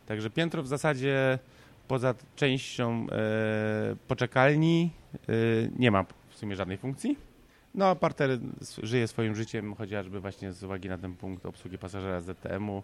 [0.06, 1.38] Także piętro w zasadzie
[1.88, 5.32] poza częścią e, poczekalni e,
[5.78, 7.16] nie ma w sumie żadnej funkcji.
[7.74, 8.38] No a parter
[8.82, 12.82] żyje swoim życiem, chociażby właśnie z uwagi na ten punkt obsługi pasażera ZTM-u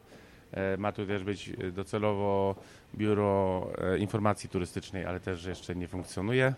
[0.78, 2.54] ma tu też być docelowo
[2.94, 6.54] biuro e, informacji turystycznej, ale też jeszcze nie funkcjonuje.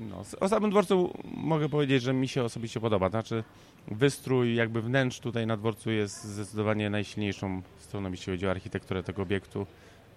[0.00, 3.08] No, o samym dworcu mogę powiedzieć, że mi się osobiście podoba.
[3.08, 3.44] Znaczy,
[3.88, 9.22] wystrój jakby wnętrz tutaj na dworcu jest zdecydowanie najsilniejszą stroną, jeśli chodzi o architekturę tego
[9.22, 9.66] obiektu.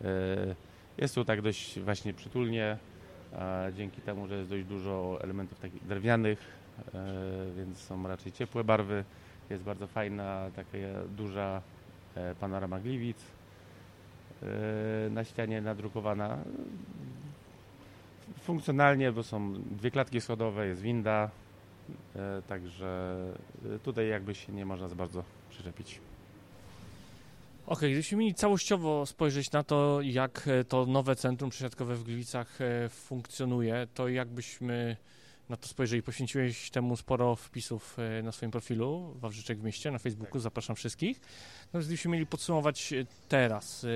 [0.04, 0.56] E,
[0.98, 2.78] jest tu tak dość właśnie przytulnie,
[3.78, 6.40] dzięki temu, że jest dość dużo elementów takich drewnianych,
[7.58, 9.04] więc są raczej ciepłe barwy.
[9.54, 10.78] Jest bardzo fajna, taka
[11.18, 11.62] duża
[12.16, 13.18] e, panorama Gliwic.
[14.44, 16.38] E, na ścianie nadrukowana
[18.42, 21.30] funkcjonalnie, bo są dwie klatki schodowe, jest winda,
[22.16, 23.18] e, także
[23.84, 26.00] tutaj jakby się nie można za bardzo przyczepić.
[27.66, 32.60] Okej, okay, gdybyśmy mieli całościowo spojrzeć na to, jak to nowe centrum przesiadkowe w Gliwicach
[32.90, 34.98] funkcjonuje, to jakbyśmy
[35.50, 36.04] na to spojrzeli.
[36.04, 40.42] Poświęciłeś temu sporo wpisów e, na swoim profilu Wawrzyczek w mieście, na Facebooku, tak.
[40.42, 41.22] zapraszam wszystkich.
[41.74, 43.88] No, gdybyśmy mieli podsumować e, teraz, e,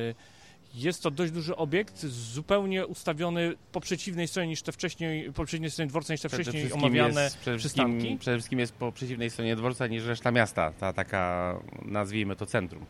[0.76, 5.72] jest to dość duży obiekt, zupełnie ustawiony po przeciwnej stronie niż te wcześniej, po przeciwnej
[5.72, 8.18] stronie dworca niż te wcześniej omawiane jest, przede przystanki.
[8.20, 11.56] Przede wszystkim jest po przeciwnej stronie dworca niż reszta miasta, ta taka,
[11.86, 12.86] nazwijmy to centrum.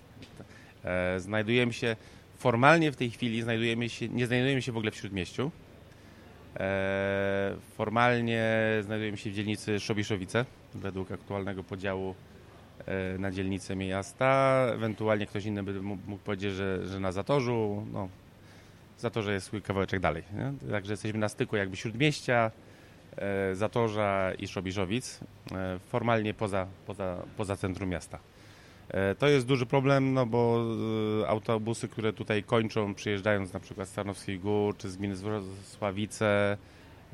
[1.17, 1.95] Znajdujemy się,
[2.37, 5.51] formalnie w tej chwili znajdujemy się, nie znajdujemy się w ogóle w Śródmieściu,
[7.77, 8.43] formalnie
[8.81, 12.15] znajdujemy się w dzielnicy Szobiszowice, według aktualnego podziału
[12.85, 14.61] e, na dzielnicę miasta.
[14.73, 17.85] Ewentualnie ktoś inny by mógł powiedzieć, że, że na Zatorzu.
[17.93, 18.09] No,
[18.97, 20.23] Zatorze jest kawałeczek dalej.
[20.33, 20.71] Nie?
[20.71, 22.51] Także jesteśmy na styku jakby Śródmieścia,
[23.17, 25.19] e, Zatorza i Szobiszowic.
[25.79, 28.19] Formalnie poza, poza, poza centrum miasta.
[28.91, 30.63] E, to jest duży problem, no bo
[31.23, 35.15] e, autobusy, które tutaj kończą, przyjeżdżając na przykład z Tarnowskich Gór czy z gminy
[35.63, 36.57] Sławice,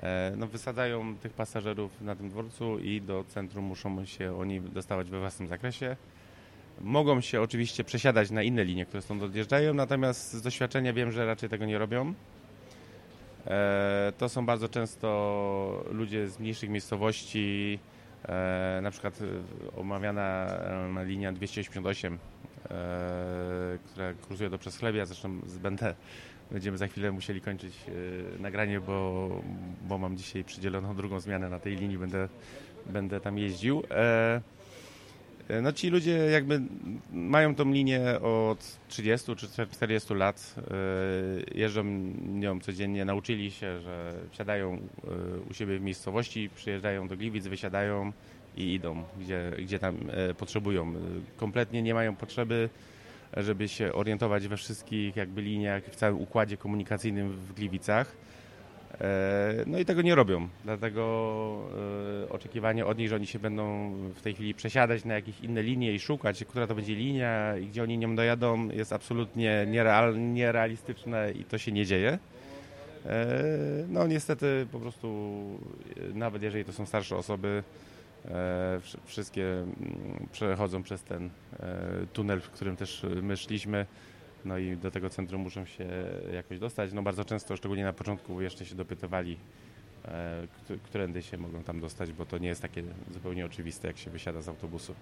[0.04, 5.10] e, no wysadzają tych pasażerów na tym dworcu i do centrum muszą się oni dostawać
[5.10, 5.96] we własnym zakresie.
[6.82, 11.26] Mogą się oczywiście przesiadać na inne linie, które stąd odjeżdżają, natomiast z doświadczenia wiem, że
[11.26, 12.14] raczej tego nie robią.
[14.18, 17.80] To są bardzo często ludzie z mniejszych miejscowości,
[18.30, 20.48] E, na przykład e, omawiana
[21.02, 22.18] e, linia 288,
[23.86, 25.96] która kursuje do Przesklebia, zresztą będę,
[26.52, 27.78] będziemy za chwilę musieli kończyć
[28.40, 29.30] nagranie, bo,
[29.88, 32.30] bo mam dzisiaj przydzieloną drugą zmianę na tej linii, będę,
[32.86, 33.84] będę tam jeździł.
[35.62, 36.62] No ci ludzie jakby
[37.14, 40.56] mają tą linię od 30 czy 40 lat,
[41.56, 41.84] jeżdżą
[42.34, 44.80] nią codziennie, nauczyli się, że wsiadają
[45.50, 48.12] u siebie w miejscowości, przyjeżdżają do Gliwic, wysiadają
[48.58, 49.98] i idą, gdzie, gdzie tam
[50.38, 50.94] potrzebują.
[51.38, 52.70] Kompletnie nie mają potrzeby,
[53.38, 58.33] żeby się orientować we wszystkich jakby liniach, w całym układzie komunikacyjnym w Gliwicach E,
[59.68, 61.62] no i tego nie robią, dlatego
[62.24, 65.64] e, oczekiwanie od nich, że oni się będą w tej chwili przesiadać na jakieś inne
[65.64, 70.34] linie i szukać, która to będzie linia i gdzie oni nią dojadą, jest absolutnie niereal,
[70.34, 72.20] nierealistyczne i to się nie dzieje.
[73.06, 73.36] E,
[73.90, 75.40] no niestety po prostu,
[76.14, 77.64] nawet jeżeli to są starsze osoby,
[79.06, 81.30] wszystkie mm, przechodzą przez ten
[82.14, 83.86] tunel, w którym też my szliśmy,
[84.46, 85.86] no i do tego centrum muszą się
[86.34, 86.94] jakoś dostać.
[86.94, 89.38] No bardzo często, szczególnie na początku, jeszcze się dopytywali,
[90.06, 90.48] e,
[90.84, 94.42] którędy się mogą tam dostać, bo to nie jest takie zupełnie oczywiste, jak się wysiada
[94.42, 94.96] z autobusu.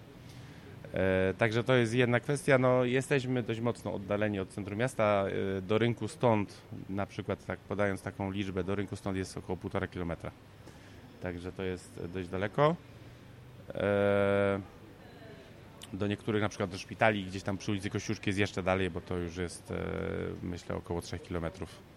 [0.94, 2.58] E, także to jest jedna kwestia.
[2.58, 5.26] No, jesteśmy dość mocno oddaleni od centrum miasta.
[5.58, 9.58] E, do rynku stąd, na przykład tak podając taką liczbę, do rynku stąd jest około
[9.58, 10.32] 1,5 kilometra.
[11.22, 12.76] Także to jest dość daleko.
[15.94, 19.02] Do niektórych na przykład do szpitali gdzieś tam przy ulicy Kościuszki jest jeszcze dalej, bo
[19.02, 19.76] to już jest e,
[20.44, 21.91] myślę około 3 kilometrów.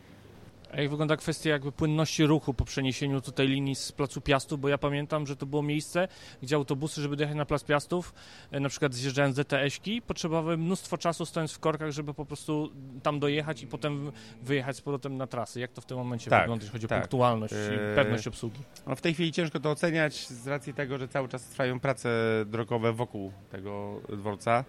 [0.74, 4.68] A jak wygląda kwestia jakby płynności ruchu po przeniesieniu tutaj linii z Placu Piastów, bo
[4.68, 6.08] ja pamiętam, że to było miejsce,
[6.42, 8.14] gdzie autobusy, żeby dojechać na Plac Piastów,
[8.50, 12.72] e, na przykład zjeżdżając z DTS-ki, potrzebowały mnóstwo czasu stojąc w korkach, żeby po prostu
[13.02, 15.60] tam dojechać i potem wyjechać z powrotem na trasy.
[15.60, 16.98] Jak to w tym momencie tak, wygląda, jeśli chodzi tak.
[16.98, 18.60] o punktualność i e, pewność obsługi?
[18.86, 22.10] No w tej chwili ciężko to oceniać z racji tego, że cały czas trwają prace
[22.46, 24.64] drogowe wokół tego dworca.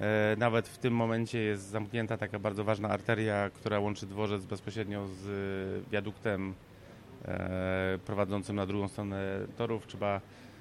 [0.00, 5.06] E, nawet w tym momencie jest zamknięta taka bardzo ważna arteria, która łączy dworzec bezpośrednio
[5.06, 6.54] z wiaduktem
[7.24, 9.86] e, prowadzącym na drugą stronę torów.
[9.86, 10.51] Trzeba E,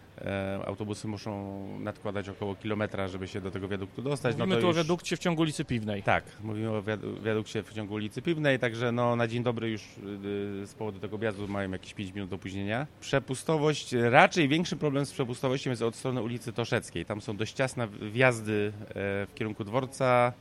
[0.66, 4.38] autobusy muszą nadkładać około kilometra, żeby się do tego wiaduktu dostać.
[4.38, 4.76] No mówimy no tu już...
[4.76, 6.04] o wiadukcie w ciągu ulicy Piwnej.
[6.04, 6.84] Tak, mówimy o
[7.24, 11.18] wiadukcie w ciągu ulicy Piwnej, także no, na dzień dobry już y, z powodu tego
[11.18, 12.88] wjazdu mają jakieś 5 minut opóźnienia.
[13.02, 17.06] Przepustowość, raczej większy problem z przepustowością jest od strony ulicy Toszeckiej.
[17.06, 18.94] Tam są dość ciasne wjazdy e,
[19.26, 20.34] w kierunku dworca,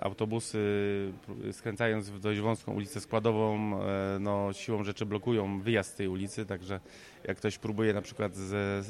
[0.00, 0.58] autobusy
[1.52, 3.80] skręcając w dość wąską ulicę składową,
[4.20, 6.80] no siłą rzeczy blokują wyjazd z tej ulicy, także
[7.24, 8.82] jak ktoś próbuje na przykład ze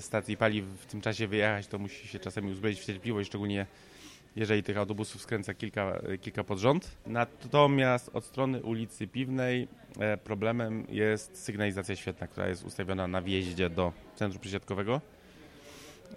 [0.00, 3.66] stacji paliw w tym czasie wyjechać, to musi się czasami uzbroić w cierpliwość, szczególnie
[4.36, 6.96] jeżeli tych autobusów skręca kilka, kilka pod rząd.
[7.06, 13.70] Natomiast od strony ulicy Piwnej e, problemem jest sygnalizacja świetna, która jest ustawiona na wjeździe
[13.70, 15.00] do centrum przesiadkowego.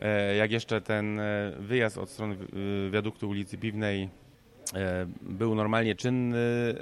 [0.01, 2.37] E, jak jeszcze ten e, wyjazd od strony
[2.91, 4.09] wiaduktu ulicy Piwnej
[5.21, 6.75] był normalnie czynny,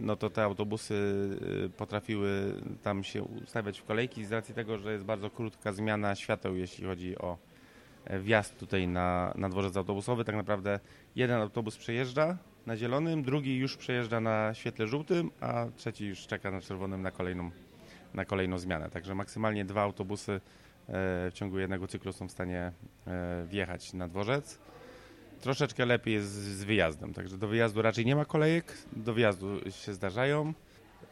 [0.00, 0.94] no to te autobusy
[1.76, 6.56] potrafiły tam się ustawiać w kolejki z racji tego, że jest bardzo krótka zmiana świateł,
[6.56, 7.38] jeśli chodzi o
[8.20, 10.24] wjazd tutaj na, na dworzec autobusowy.
[10.24, 10.80] Tak naprawdę
[11.16, 16.50] jeden autobus przejeżdża na zielonym, drugi już przejeżdża na świetle żółtym, a trzeci już czeka
[16.50, 17.50] na czerwonym na kolejną,
[18.14, 18.90] na kolejną zmianę.
[18.90, 20.40] Także maksymalnie dwa autobusy e,
[20.88, 22.72] w ciągu jednego cyklu są w stanie
[23.06, 24.58] e, wjechać na dworzec.
[25.40, 29.92] Troszeczkę lepiej jest z wyjazdem, także do wyjazdu raczej nie ma kolejek, do wjazdu się
[29.92, 30.52] zdarzają.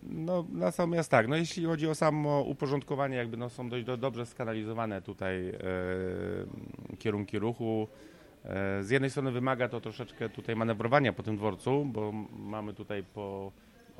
[0.02, 4.26] No, natomiast tak, no jeśli chodzi o samo uporządkowanie, jakby no, są dość do, dobrze
[4.26, 5.54] skanalizowane tutaj e,
[6.98, 7.88] kierunki ruchu.
[8.44, 13.04] E, z jednej strony wymaga to troszeczkę tutaj manewrowania po tym dworcu, bo mamy tutaj
[13.14, 13.52] po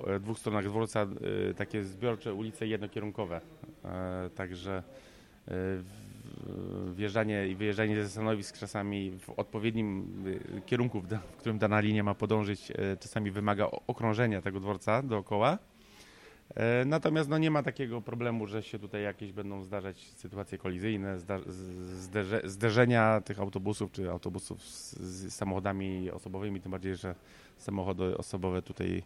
[0.07, 1.07] e, dwóch stronach dworca
[1.51, 3.41] e, takie zbiorcze ulice jednokierunkowe.
[3.85, 5.12] E, także e,
[6.95, 10.25] wjeżdżanie i wyjeżdżanie ze stanowisk czasami w odpowiednim
[10.67, 15.59] kierunku, w, którym dana linia ma podążyć, czasami wymaga okrążenia tego dworca dookoła.
[16.55, 21.19] E, natomiast no, nie ma takiego problemu, że się tutaj jakieś będą zdarzać sytuacje kolizyjne,
[21.75, 27.15] zderze, zderzenia tych autobusów czy autobusów z, z, samochodami osobowymi, tym bardziej, że
[27.57, 29.03] samochody osobowe tutaj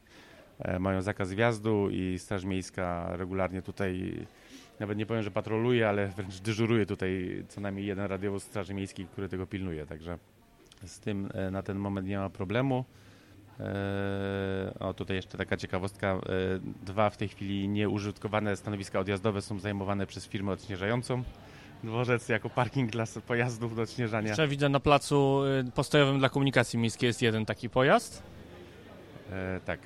[0.58, 4.26] e, mają zakaz wjazdu i Straż Miejska regularnie tutaj,
[4.80, 9.06] nawet nie powiem, że patroluje, ale wręcz dyżuruje tutaj co najmniej jeden radiowóz Straży Miejskiej,
[9.06, 10.18] który tego pilnuje, także
[10.84, 12.84] z tym e, na ten moment nie ma problemu.
[13.60, 16.08] E, o, tutaj jeszcze taka ciekawostka.
[16.08, 16.20] E,
[16.86, 21.22] dwa w tej chwili nieużytkowane stanowiska odjazdowe są zajmowane przez firmę odśnieżającą.
[21.84, 24.28] Dworzec jako parking dla pojazdów do odśnieżania.
[24.28, 25.40] Jeszcze widzę na placu
[25.74, 28.22] postojowym dla komunikacji miejskiej jest jeden taki pojazd.
[29.32, 29.80] E, tak.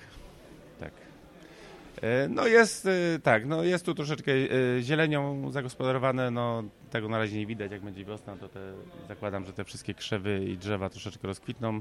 [2.02, 7.18] E, no jest, e, tak, no jest tu troszeczkę e, zielenią zagospodarowane, no tego na
[7.18, 8.72] razie nie widać, jak będzie wiosna, to te,
[9.08, 11.80] zakładam, że te wszystkie krzewy i drzewa troszeczkę rozkwitną.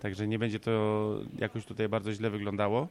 [0.00, 2.88] Także nie będzie to jakoś tutaj bardzo źle wyglądało.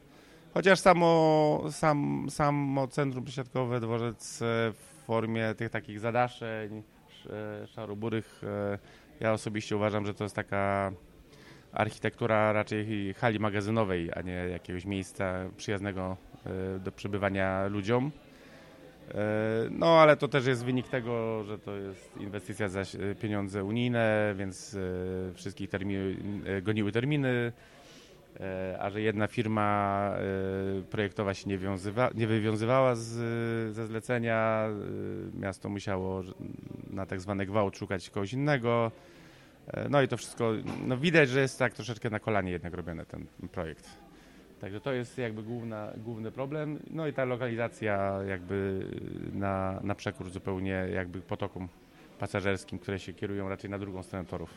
[0.54, 4.38] Chociaż samo, sam, samo centrum przesiadkowe, dworzec
[4.72, 6.82] w formie tych takich zadaszeń
[7.66, 8.42] szaroburych,
[9.20, 10.92] ja osobiście uważam, że to jest taka
[11.72, 16.16] architektura raczej hali magazynowej, a nie jakiegoś miejsca przyjaznego
[16.84, 18.10] do przebywania ludziom.
[19.14, 22.82] E, no, ale to też jest wynik tego, że to jest inwestycja za
[23.20, 27.52] pieniądze unijne, więc e, wszystkich termi e, goniły terminy,
[28.78, 30.12] a że jedna firma
[30.90, 31.58] projektowa się nie,
[32.14, 33.04] nie wywiązywała z,
[33.74, 34.68] ze zlecenia,
[35.34, 36.22] miasto musiało
[36.90, 38.92] na tak zwany gwałt szukać kogoś innego.
[39.90, 40.52] No i to wszystko,
[40.86, 44.05] no widać, że jest tak troszeczkę na kolanie jednak robiony ten projekt.
[44.60, 46.78] Także to jest jakby główna, główny problem.
[46.90, 48.86] No i ta lokalizacja jakby
[49.32, 51.68] na, na przekór zupełnie jakby potokom
[52.18, 54.50] pasażerskim, które się kierują raczej na drugą stronę torów.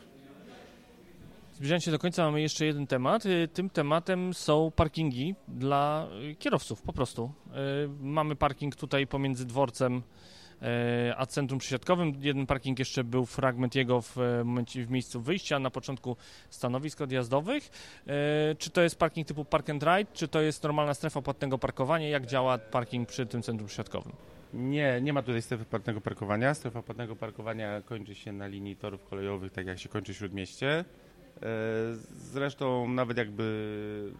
[1.52, 3.26] Zbliżając się do końca mamy jeszcze jeden temat.
[3.26, 6.08] Y, tym tematem są parkingi dla
[6.38, 7.32] kierowców po prostu.
[7.46, 10.02] Y, mamy parking tutaj pomiędzy dworcem
[11.16, 12.12] a centrum przesiadkowym.
[12.20, 16.16] Jeden parking jeszcze był fragment jego w, e, momencie, w miejscu wyjścia, na początku
[16.50, 17.70] stanowisk odjazdowych.
[18.06, 21.58] E, czy to jest parking typu park and ride, czy to jest normalna strefa płatnego
[21.58, 22.08] parkowania?
[22.08, 24.12] Jak działa parking przy tym centrum przesiadkowym?
[24.54, 26.54] Nie, nie ma tutaj strefy płatnego parkowania.
[26.54, 30.84] Strefa płatnego parkowania kończy się na linii torów kolejowych, tak jak się kończy Śródmieście.
[31.36, 31.46] E,
[32.16, 34.12] zresztą nawet jakby,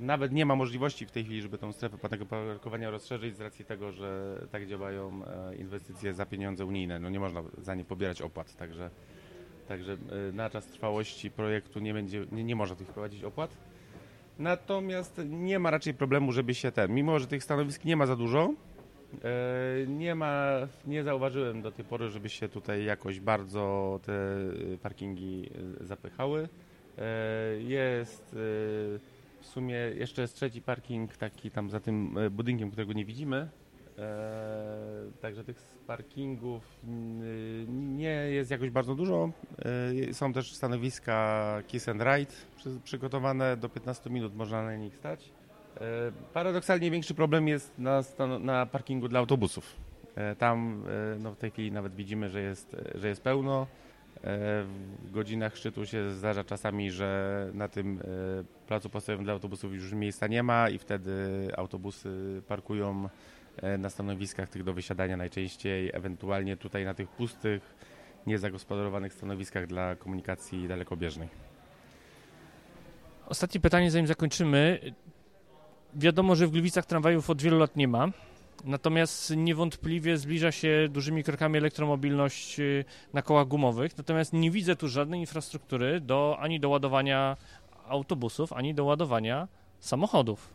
[0.00, 3.64] nawet nie ma możliwości w tej chwili, żeby tą strefę płatnego parkowania rozszerzyć z racji
[3.64, 6.98] tego, że tak działają e, inwestycje za pieniądze unijne.
[6.98, 8.90] No nie można za nie pobierać opłat, także,
[9.68, 13.56] także e, na czas trwałości projektu nie, będzie, nie, nie można tych wprowadzić opłat.
[14.38, 18.16] Natomiast nie ma raczej problemu, żeby się ten, mimo że tych stanowisk nie ma za
[18.16, 18.54] dużo,
[19.86, 20.48] nie ma,
[20.86, 24.36] nie zauważyłem do tej pory, żeby się tutaj jakoś bardzo te
[24.82, 26.48] parkingi zapychały.
[26.98, 28.36] E, jest e,
[29.40, 33.48] w sumie jeszcze jest trzeci parking taki tam za tym e, budynkiem, którego nie widzimy.
[35.20, 36.80] Także tych parkingów
[37.68, 39.30] nie jest jakoś bardzo dużo.
[40.12, 42.32] Są też stanowiska Kiss and Ride
[42.84, 45.30] przygotowane, do 15 minut można na nich stać.
[46.32, 48.02] Paradoksalnie większy problem jest na,
[48.40, 49.76] na parkingu dla autobusów.
[50.38, 50.84] Tam
[51.18, 53.66] no, w tej chwili nawet widzimy, że jest, że jest pełno.
[55.04, 58.00] W godzinach szczytu się zdarza czasami, że na tym
[58.66, 61.12] placu postawionym dla autobusów już miejsca nie ma i wtedy
[61.56, 63.08] autobusy parkują
[63.78, 67.74] na stanowiskach tych do wysiadania najczęściej, ewentualnie tutaj na tych pustych,
[68.26, 71.28] niezagospodarowanych stanowiskach dla komunikacji dalekobieżnej.
[73.26, 74.80] Ostatnie pytanie, zanim zakończymy.
[75.94, 78.08] Wiadomo, że w Gliwicach tramwajów od wielu lat nie ma.
[78.64, 83.98] Natomiast niewątpliwie zbliża się dużymi krokami elektromobilność y, na kołach gumowych.
[83.98, 87.36] Natomiast nie widzę tu żadnej infrastruktury do, ani do ładowania
[87.88, 89.48] autobusów, ani do ładowania
[89.80, 90.54] samochodów.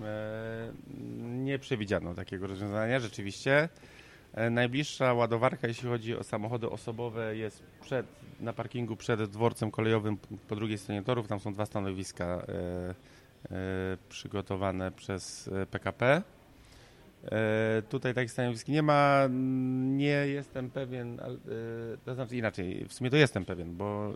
[0.00, 0.72] E,
[1.20, 3.68] nie przewidziano takiego rozwiązania rzeczywiście.
[4.34, 8.06] E, najbliższa ładowarka, jeśli chodzi o samochody osobowe, jest przed,
[8.40, 10.16] na parkingu przed dworcem kolejowym
[10.48, 11.28] po drugiej stronie torów.
[11.28, 12.94] Tam są dwa stanowiska e,
[14.08, 16.22] przygotowane przez PKP.
[17.88, 19.28] Tutaj takich stanowisk nie ma.
[19.96, 21.20] Nie jestem pewien,
[22.04, 24.12] to znaczy inaczej, w sumie to jestem pewien, bo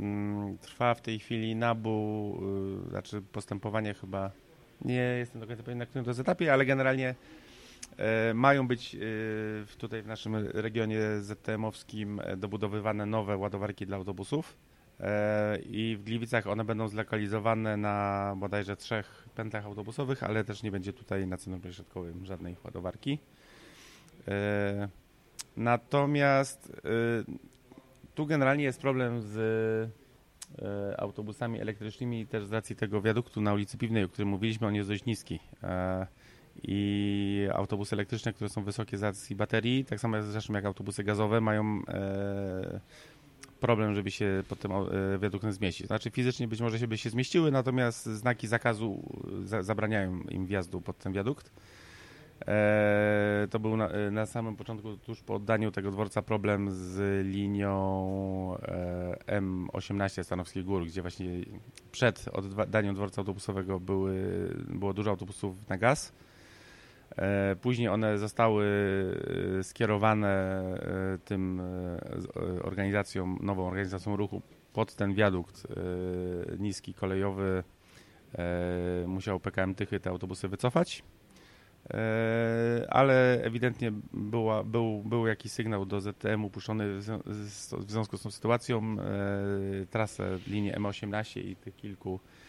[0.00, 2.40] mm, trwa w tej chwili nabu,
[2.88, 4.30] znaczy postępowanie chyba,
[4.84, 7.14] nie jestem do końca pewien na którym to jest etapie, ale generalnie
[7.98, 8.98] E, mają być e,
[9.78, 14.56] tutaj w naszym regionie ZTM-owskim e, dobudowywane nowe ładowarki dla autobusów
[15.66, 20.92] i w Gliwicach one będą zlokalizowane na bodajże trzech pętlach autobusowych, ale też nie będzie
[20.92, 23.18] tutaj na centrum przesiadkowym żadnej ładowarki.
[25.56, 26.82] Natomiast
[28.14, 29.90] tu generalnie jest problem z
[30.98, 34.88] autobusami elektrycznymi też z racji tego wiaduktu na ulicy Piwnej, o którym mówiliśmy, on jest
[34.88, 35.40] dość niski
[36.62, 41.40] i autobusy elektryczne, które są wysokie z racji baterii, tak samo zresztą jak autobusy gazowe,
[41.40, 42.80] mają e,
[43.62, 45.86] problem, żeby się pod tym e, wiaduktem zmieścić.
[45.86, 49.02] Znaczy fizycznie być może się by się zmieściły, natomiast znaki zakazu
[49.44, 51.52] za, zabraniają im wjazdu pod ten wiadukt.
[52.46, 57.26] E, to był na, e, na, samym początku, tuż po oddaniu tego dworca, problem z
[57.26, 61.28] linią e, M18 Stanowskich Gór, gdzie właśnie
[61.92, 64.14] przed oddaniem dworca autobusowego były,
[64.68, 66.31] było dużo autobusów na gaz E,
[67.60, 68.66] później one zostały
[69.58, 70.28] e, skierowane
[70.74, 71.62] e, tym
[72.62, 74.42] organizacją, nową organizacją ruchu
[74.72, 75.66] pod ten wiadukt
[76.58, 77.64] niski kolejowy.
[79.06, 81.02] Musiał PKM Tychy te autobusy wycofać,
[82.88, 86.98] ale ewidentnie była, był, był jakiś sygnał do ZTM upuszczony
[87.76, 88.96] w związku z tą sytuacją.
[89.90, 92.41] Trasę linii M18 i tych kilku E,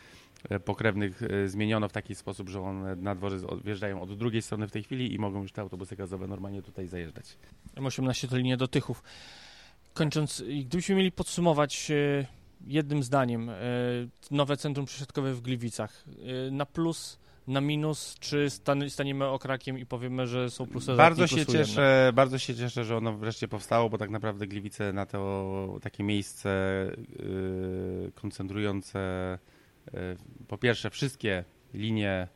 [0.66, 4.72] pokrewnych e, zmieniono w taki sposób, że one na dworze wjeżdżają od drugiej strony w
[4.72, 7.38] tej chwili i mogą już te autobusy gazowe normalnie tutaj zajeżdżać.
[7.76, 9.04] M18 to linia do Tychów.
[9.94, 12.26] Kończąc, gdybyśmy mieli podsumować e,
[12.68, 13.52] jednym zdaniem
[14.32, 16.04] nowe centrum przesiadkowe w Gliwicach,
[16.52, 21.46] na plus na minus, czy stan, staniemy okrakiem i powiemy, że są plusy Bardzo się
[21.46, 26.04] cieszę, bardzo się cieszę, że ono wreszcie powstało, bo tak naprawdę Gliwice na to takie
[26.04, 26.50] miejsce
[27.20, 29.53] yy, koncentrujące E,
[30.48, 32.28] po pierwsze wszystkie linie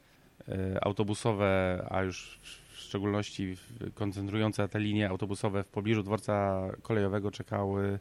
[0.47, 2.39] e, autobusowe, a już
[2.71, 3.57] w szczególności
[3.93, 7.99] koncentrujące te linie autobusowe w pobliżu dworca kolejowego czekały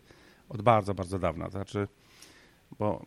[0.49, 1.45] od bardzo, bardzo dawna.
[1.45, 1.89] To znaczy,
[2.79, 3.05] bo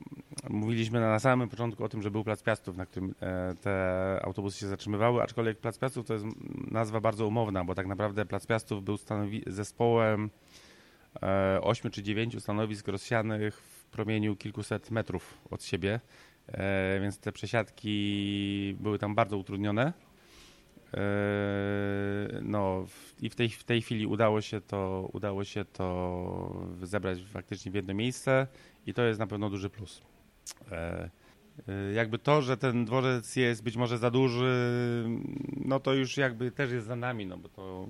[0.50, 4.60] mówiliśmy na samym początku o tym, że był Plac Piastów, na którym e, te autobusy
[4.60, 6.26] się zatrzymywały, aczkolwiek Plac Piastów to jest
[6.72, 8.98] nazwa bardzo umowna, bo tak naprawdę Plac Piastów był
[9.48, 10.30] zespołem
[11.62, 16.00] ośmiu czy dziewięciu stanowisk rozsianych w promieniu kilkuset metrów od siebie.
[16.52, 19.94] E, więc te przesiadki były tam bardzo utrudnione.
[20.94, 21.02] E,
[22.42, 22.86] no
[23.22, 27.76] i w tej, w tej chwili udało się, to, udało się to zebrać faktycznie w
[27.76, 28.48] jedno miejsce
[28.86, 30.02] i to jest na pewno duży plus.
[30.72, 31.10] E,
[31.94, 35.06] jakby to, że ten dworzec jest być może za duży,
[35.66, 37.88] no to już jakby też jest za nami, no bo to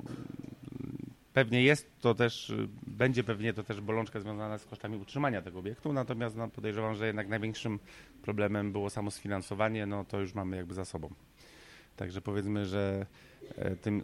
[1.34, 2.54] Pewnie jest to też,
[2.88, 7.08] będzie pewnie to też bolączka związana z kosztami utrzymania tego obiektu, natomiast no, podejrzewam, że
[7.08, 7.80] jednak największym
[8.22, 11.10] problemem było samo sfinansowanie, no to już mamy jakby za sobą.
[11.96, 13.06] Także powiedzmy, że
[13.56, 14.04] e, tym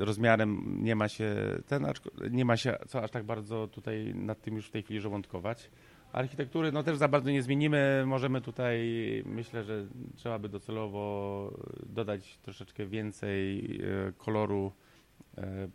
[0.00, 1.34] e, rozmiarem nie ma się
[1.66, 1.86] ten,
[2.30, 5.70] nie ma się co aż tak bardzo tutaj nad tym już w tej chwili żołądkować.
[6.12, 8.04] Architektury no też za bardzo nie zmienimy.
[8.06, 8.78] Możemy tutaj,
[9.26, 9.86] myślę, że
[10.16, 11.52] trzeba by docelowo
[11.86, 13.60] dodać troszeczkę więcej
[14.08, 14.72] e, koloru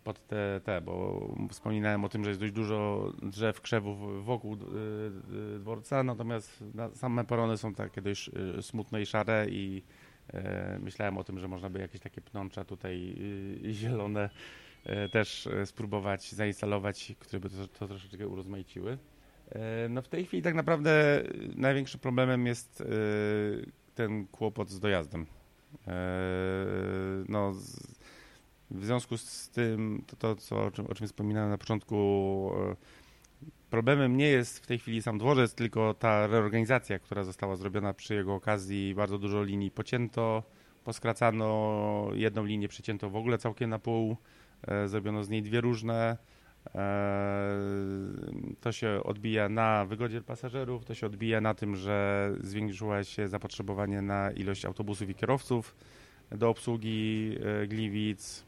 [0.04, 4.56] pod te, te, bo wspominałem o tym, że jest dość dużo drzew, krzewów wokół e,
[4.56, 8.30] e, dworca, natomiast same porony są takie dość
[8.60, 9.82] smutne i szare i
[10.80, 13.16] myślałem o tym, że można by jakieś takie pnącza tutaj
[13.72, 14.30] zielone
[15.12, 18.98] też spróbować zainstalować, które by to, to troszeczkę urozmaiciły.
[19.90, 21.22] No w tej chwili tak naprawdę
[21.56, 22.82] największym problemem jest
[23.94, 25.26] ten kłopot z dojazdem.
[27.28, 27.54] No,
[28.70, 32.76] w związku z tym, to, to co, o, czym, o czym wspominałem na początku, e,
[33.70, 38.14] problemem nie jest w tej chwili sam dworzec, tylko ta reorganizacja, która została zrobiona przy
[38.14, 38.94] jego okazji.
[38.94, 40.42] Bardzo dużo linii pocięto,
[40.84, 44.16] poskracano, jedną linię przecięto w ogóle całkiem na pół,
[44.66, 46.16] e, zrobiono z niej dwie różne.
[46.74, 47.58] E,
[48.60, 54.02] to się odbija na wygodzie pasażerów, to się odbija na tym, że zwiększyło się zapotrzebowanie
[54.02, 55.76] na ilość autobusów i kierowców
[56.30, 57.36] do obsługi
[57.68, 58.47] Gliwic.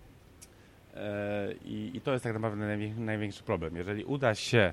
[1.64, 3.76] I, I, to jest tak naprawdę największy problem.
[3.76, 4.72] Jeżeli uda się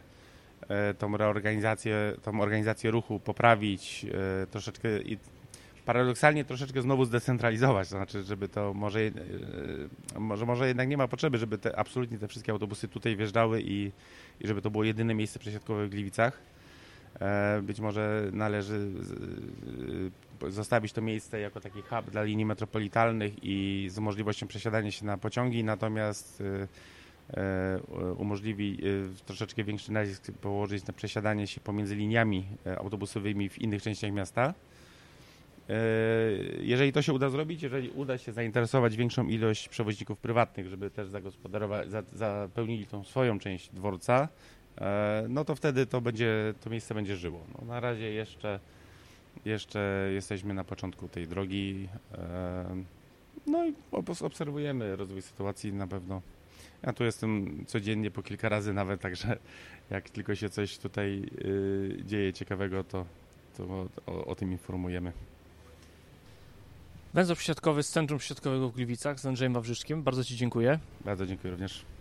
[0.98, 4.06] tą reorganizację, tą organizację ruchu poprawić
[4.52, 5.18] troszeczkę i
[5.88, 11.08] paradoksalnie troszeczkę znowu zdecentralizować, to znaczy, żeby to może, e, może, może jednak nie ma
[11.08, 13.92] potrzeby, żeby te, absolutnie te wszystkie autobusy tutaj wjeżdżały i,
[14.42, 16.42] i żeby to było jedyne miejsce przesiadkowe w Gliwicach.
[17.20, 18.92] E, być może należy
[20.44, 25.06] e, zostawić to miejsce jako taki hub dla linii metropolitalnych i z możliwością przesiadania się
[25.06, 26.44] na pociągi, natomiast
[28.18, 28.78] umożliwi
[29.26, 32.46] troszeczkę większy nacisk położyć na przesiadanie się pomiędzy liniami
[32.78, 34.54] autobusowymi w innych częściach miasta.
[35.70, 35.74] E,
[36.62, 41.10] jeżeli to się uda zrobić, jeżeli uda się zainteresować większą ilość przewoźników prywatnych, żeby też
[41.10, 44.28] zagospodarować, za, zapełnili tą swoją część dworca, e,
[45.30, 47.44] no to wtedy to będzie, to miejsce będzie żyło.
[47.54, 48.60] No, na razie jeszcze,
[49.46, 51.88] jeszcze jesteśmy na początku tej drogi.
[52.14, 52.84] E,
[53.48, 53.74] no i
[54.22, 56.22] obserwujemy rozwój sytuacji na pewno.
[56.84, 59.38] Ja tu jestem codziennie po kilka razy nawet, także
[59.90, 63.06] jak tylko się coś tutaj y, dzieje ciekawego, to,
[63.58, 65.12] to o, o tym informujemy.
[67.14, 70.04] Węzeł przesiadkowy z Centrum Przesiadkowego w Gliwicach z Andrzejem Wawrzyczkiem.
[70.04, 70.80] Bardzo Ci dziękuję.
[71.06, 71.97] Bardzo dziękuję również.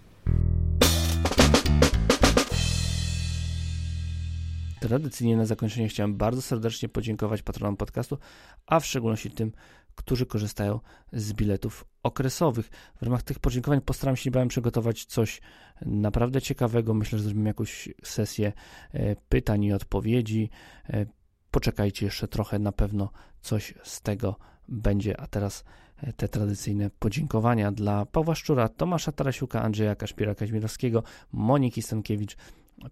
[4.86, 8.18] Tradycyjnie na zakończenie chciałem bardzo serdecznie podziękować patronom podcastu,
[8.66, 9.52] a w szczególności tym,
[9.94, 10.80] którzy korzystają
[11.12, 12.70] z biletów okresowych.
[12.96, 15.40] W ramach tych podziękowań postaram się niebawem przygotować coś
[15.86, 16.94] naprawdę ciekawego.
[16.94, 18.52] Myślę, że zrobimy jakąś sesję
[18.92, 20.50] e, pytań i odpowiedzi.
[20.90, 21.06] E,
[21.50, 23.10] poczekajcie jeszcze trochę, na pewno
[23.40, 24.36] coś z tego
[24.68, 25.20] będzie.
[25.20, 25.64] A teraz
[25.96, 32.36] e, te tradycyjne podziękowania dla Pawła Szczura, Tomasza Tarasiuka, Andrzeja Kaszpira Kaźmirowskiego, Moniki Stankiewicz,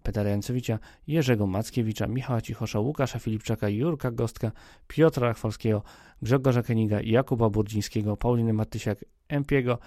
[0.03, 4.51] Petera Jancowicza, Jerzego Mackiewicza, Michała Cichosza, Łukasza Filipczaka, Jurka Gostka,
[4.87, 5.83] Piotra Rachwalskiego,
[6.21, 9.79] Grzegorza Keniga, Jakuba Burdzińskiego, Pauliny Matysiak, Empiego,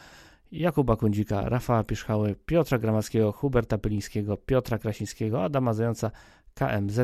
[0.53, 6.11] Jakuba Kundzika, Rafała Pieszchały, Piotra Gramackiego, Huberta Pylińskiego, Piotra Krasińskiego, Adama Zająca,
[6.55, 6.99] KMZ,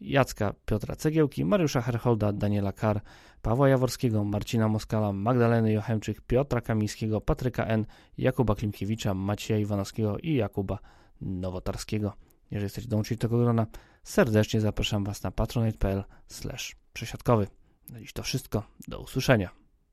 [0.00, 3.00] Jacka Piotra Cegiełki, Mariusza Herholda, Daniela Kar,
[3.42, 7.86] Pawła Jaworskiego, Marcina Moskala, Magdaleny Jochemczyk, Piotra Kamińskiego, Patryka N.,
[8.18, 10.78] Jakuba Klimkiewicza, Macieja Iwanowskiego i Jakuba
[11.20, 12.12] Nowotarskiego.
[12.50, 13.66] Jeżeli chcecie dołączyć do tego grona,
[14.02, 16.04] serdecznie zapraszam Was na patronite.pl
[16.92, 17.46] przesiadkowy.
[17.88, 18.62] Na dziś to wszystko.
[18.88, 19.63] Do usłyszenia.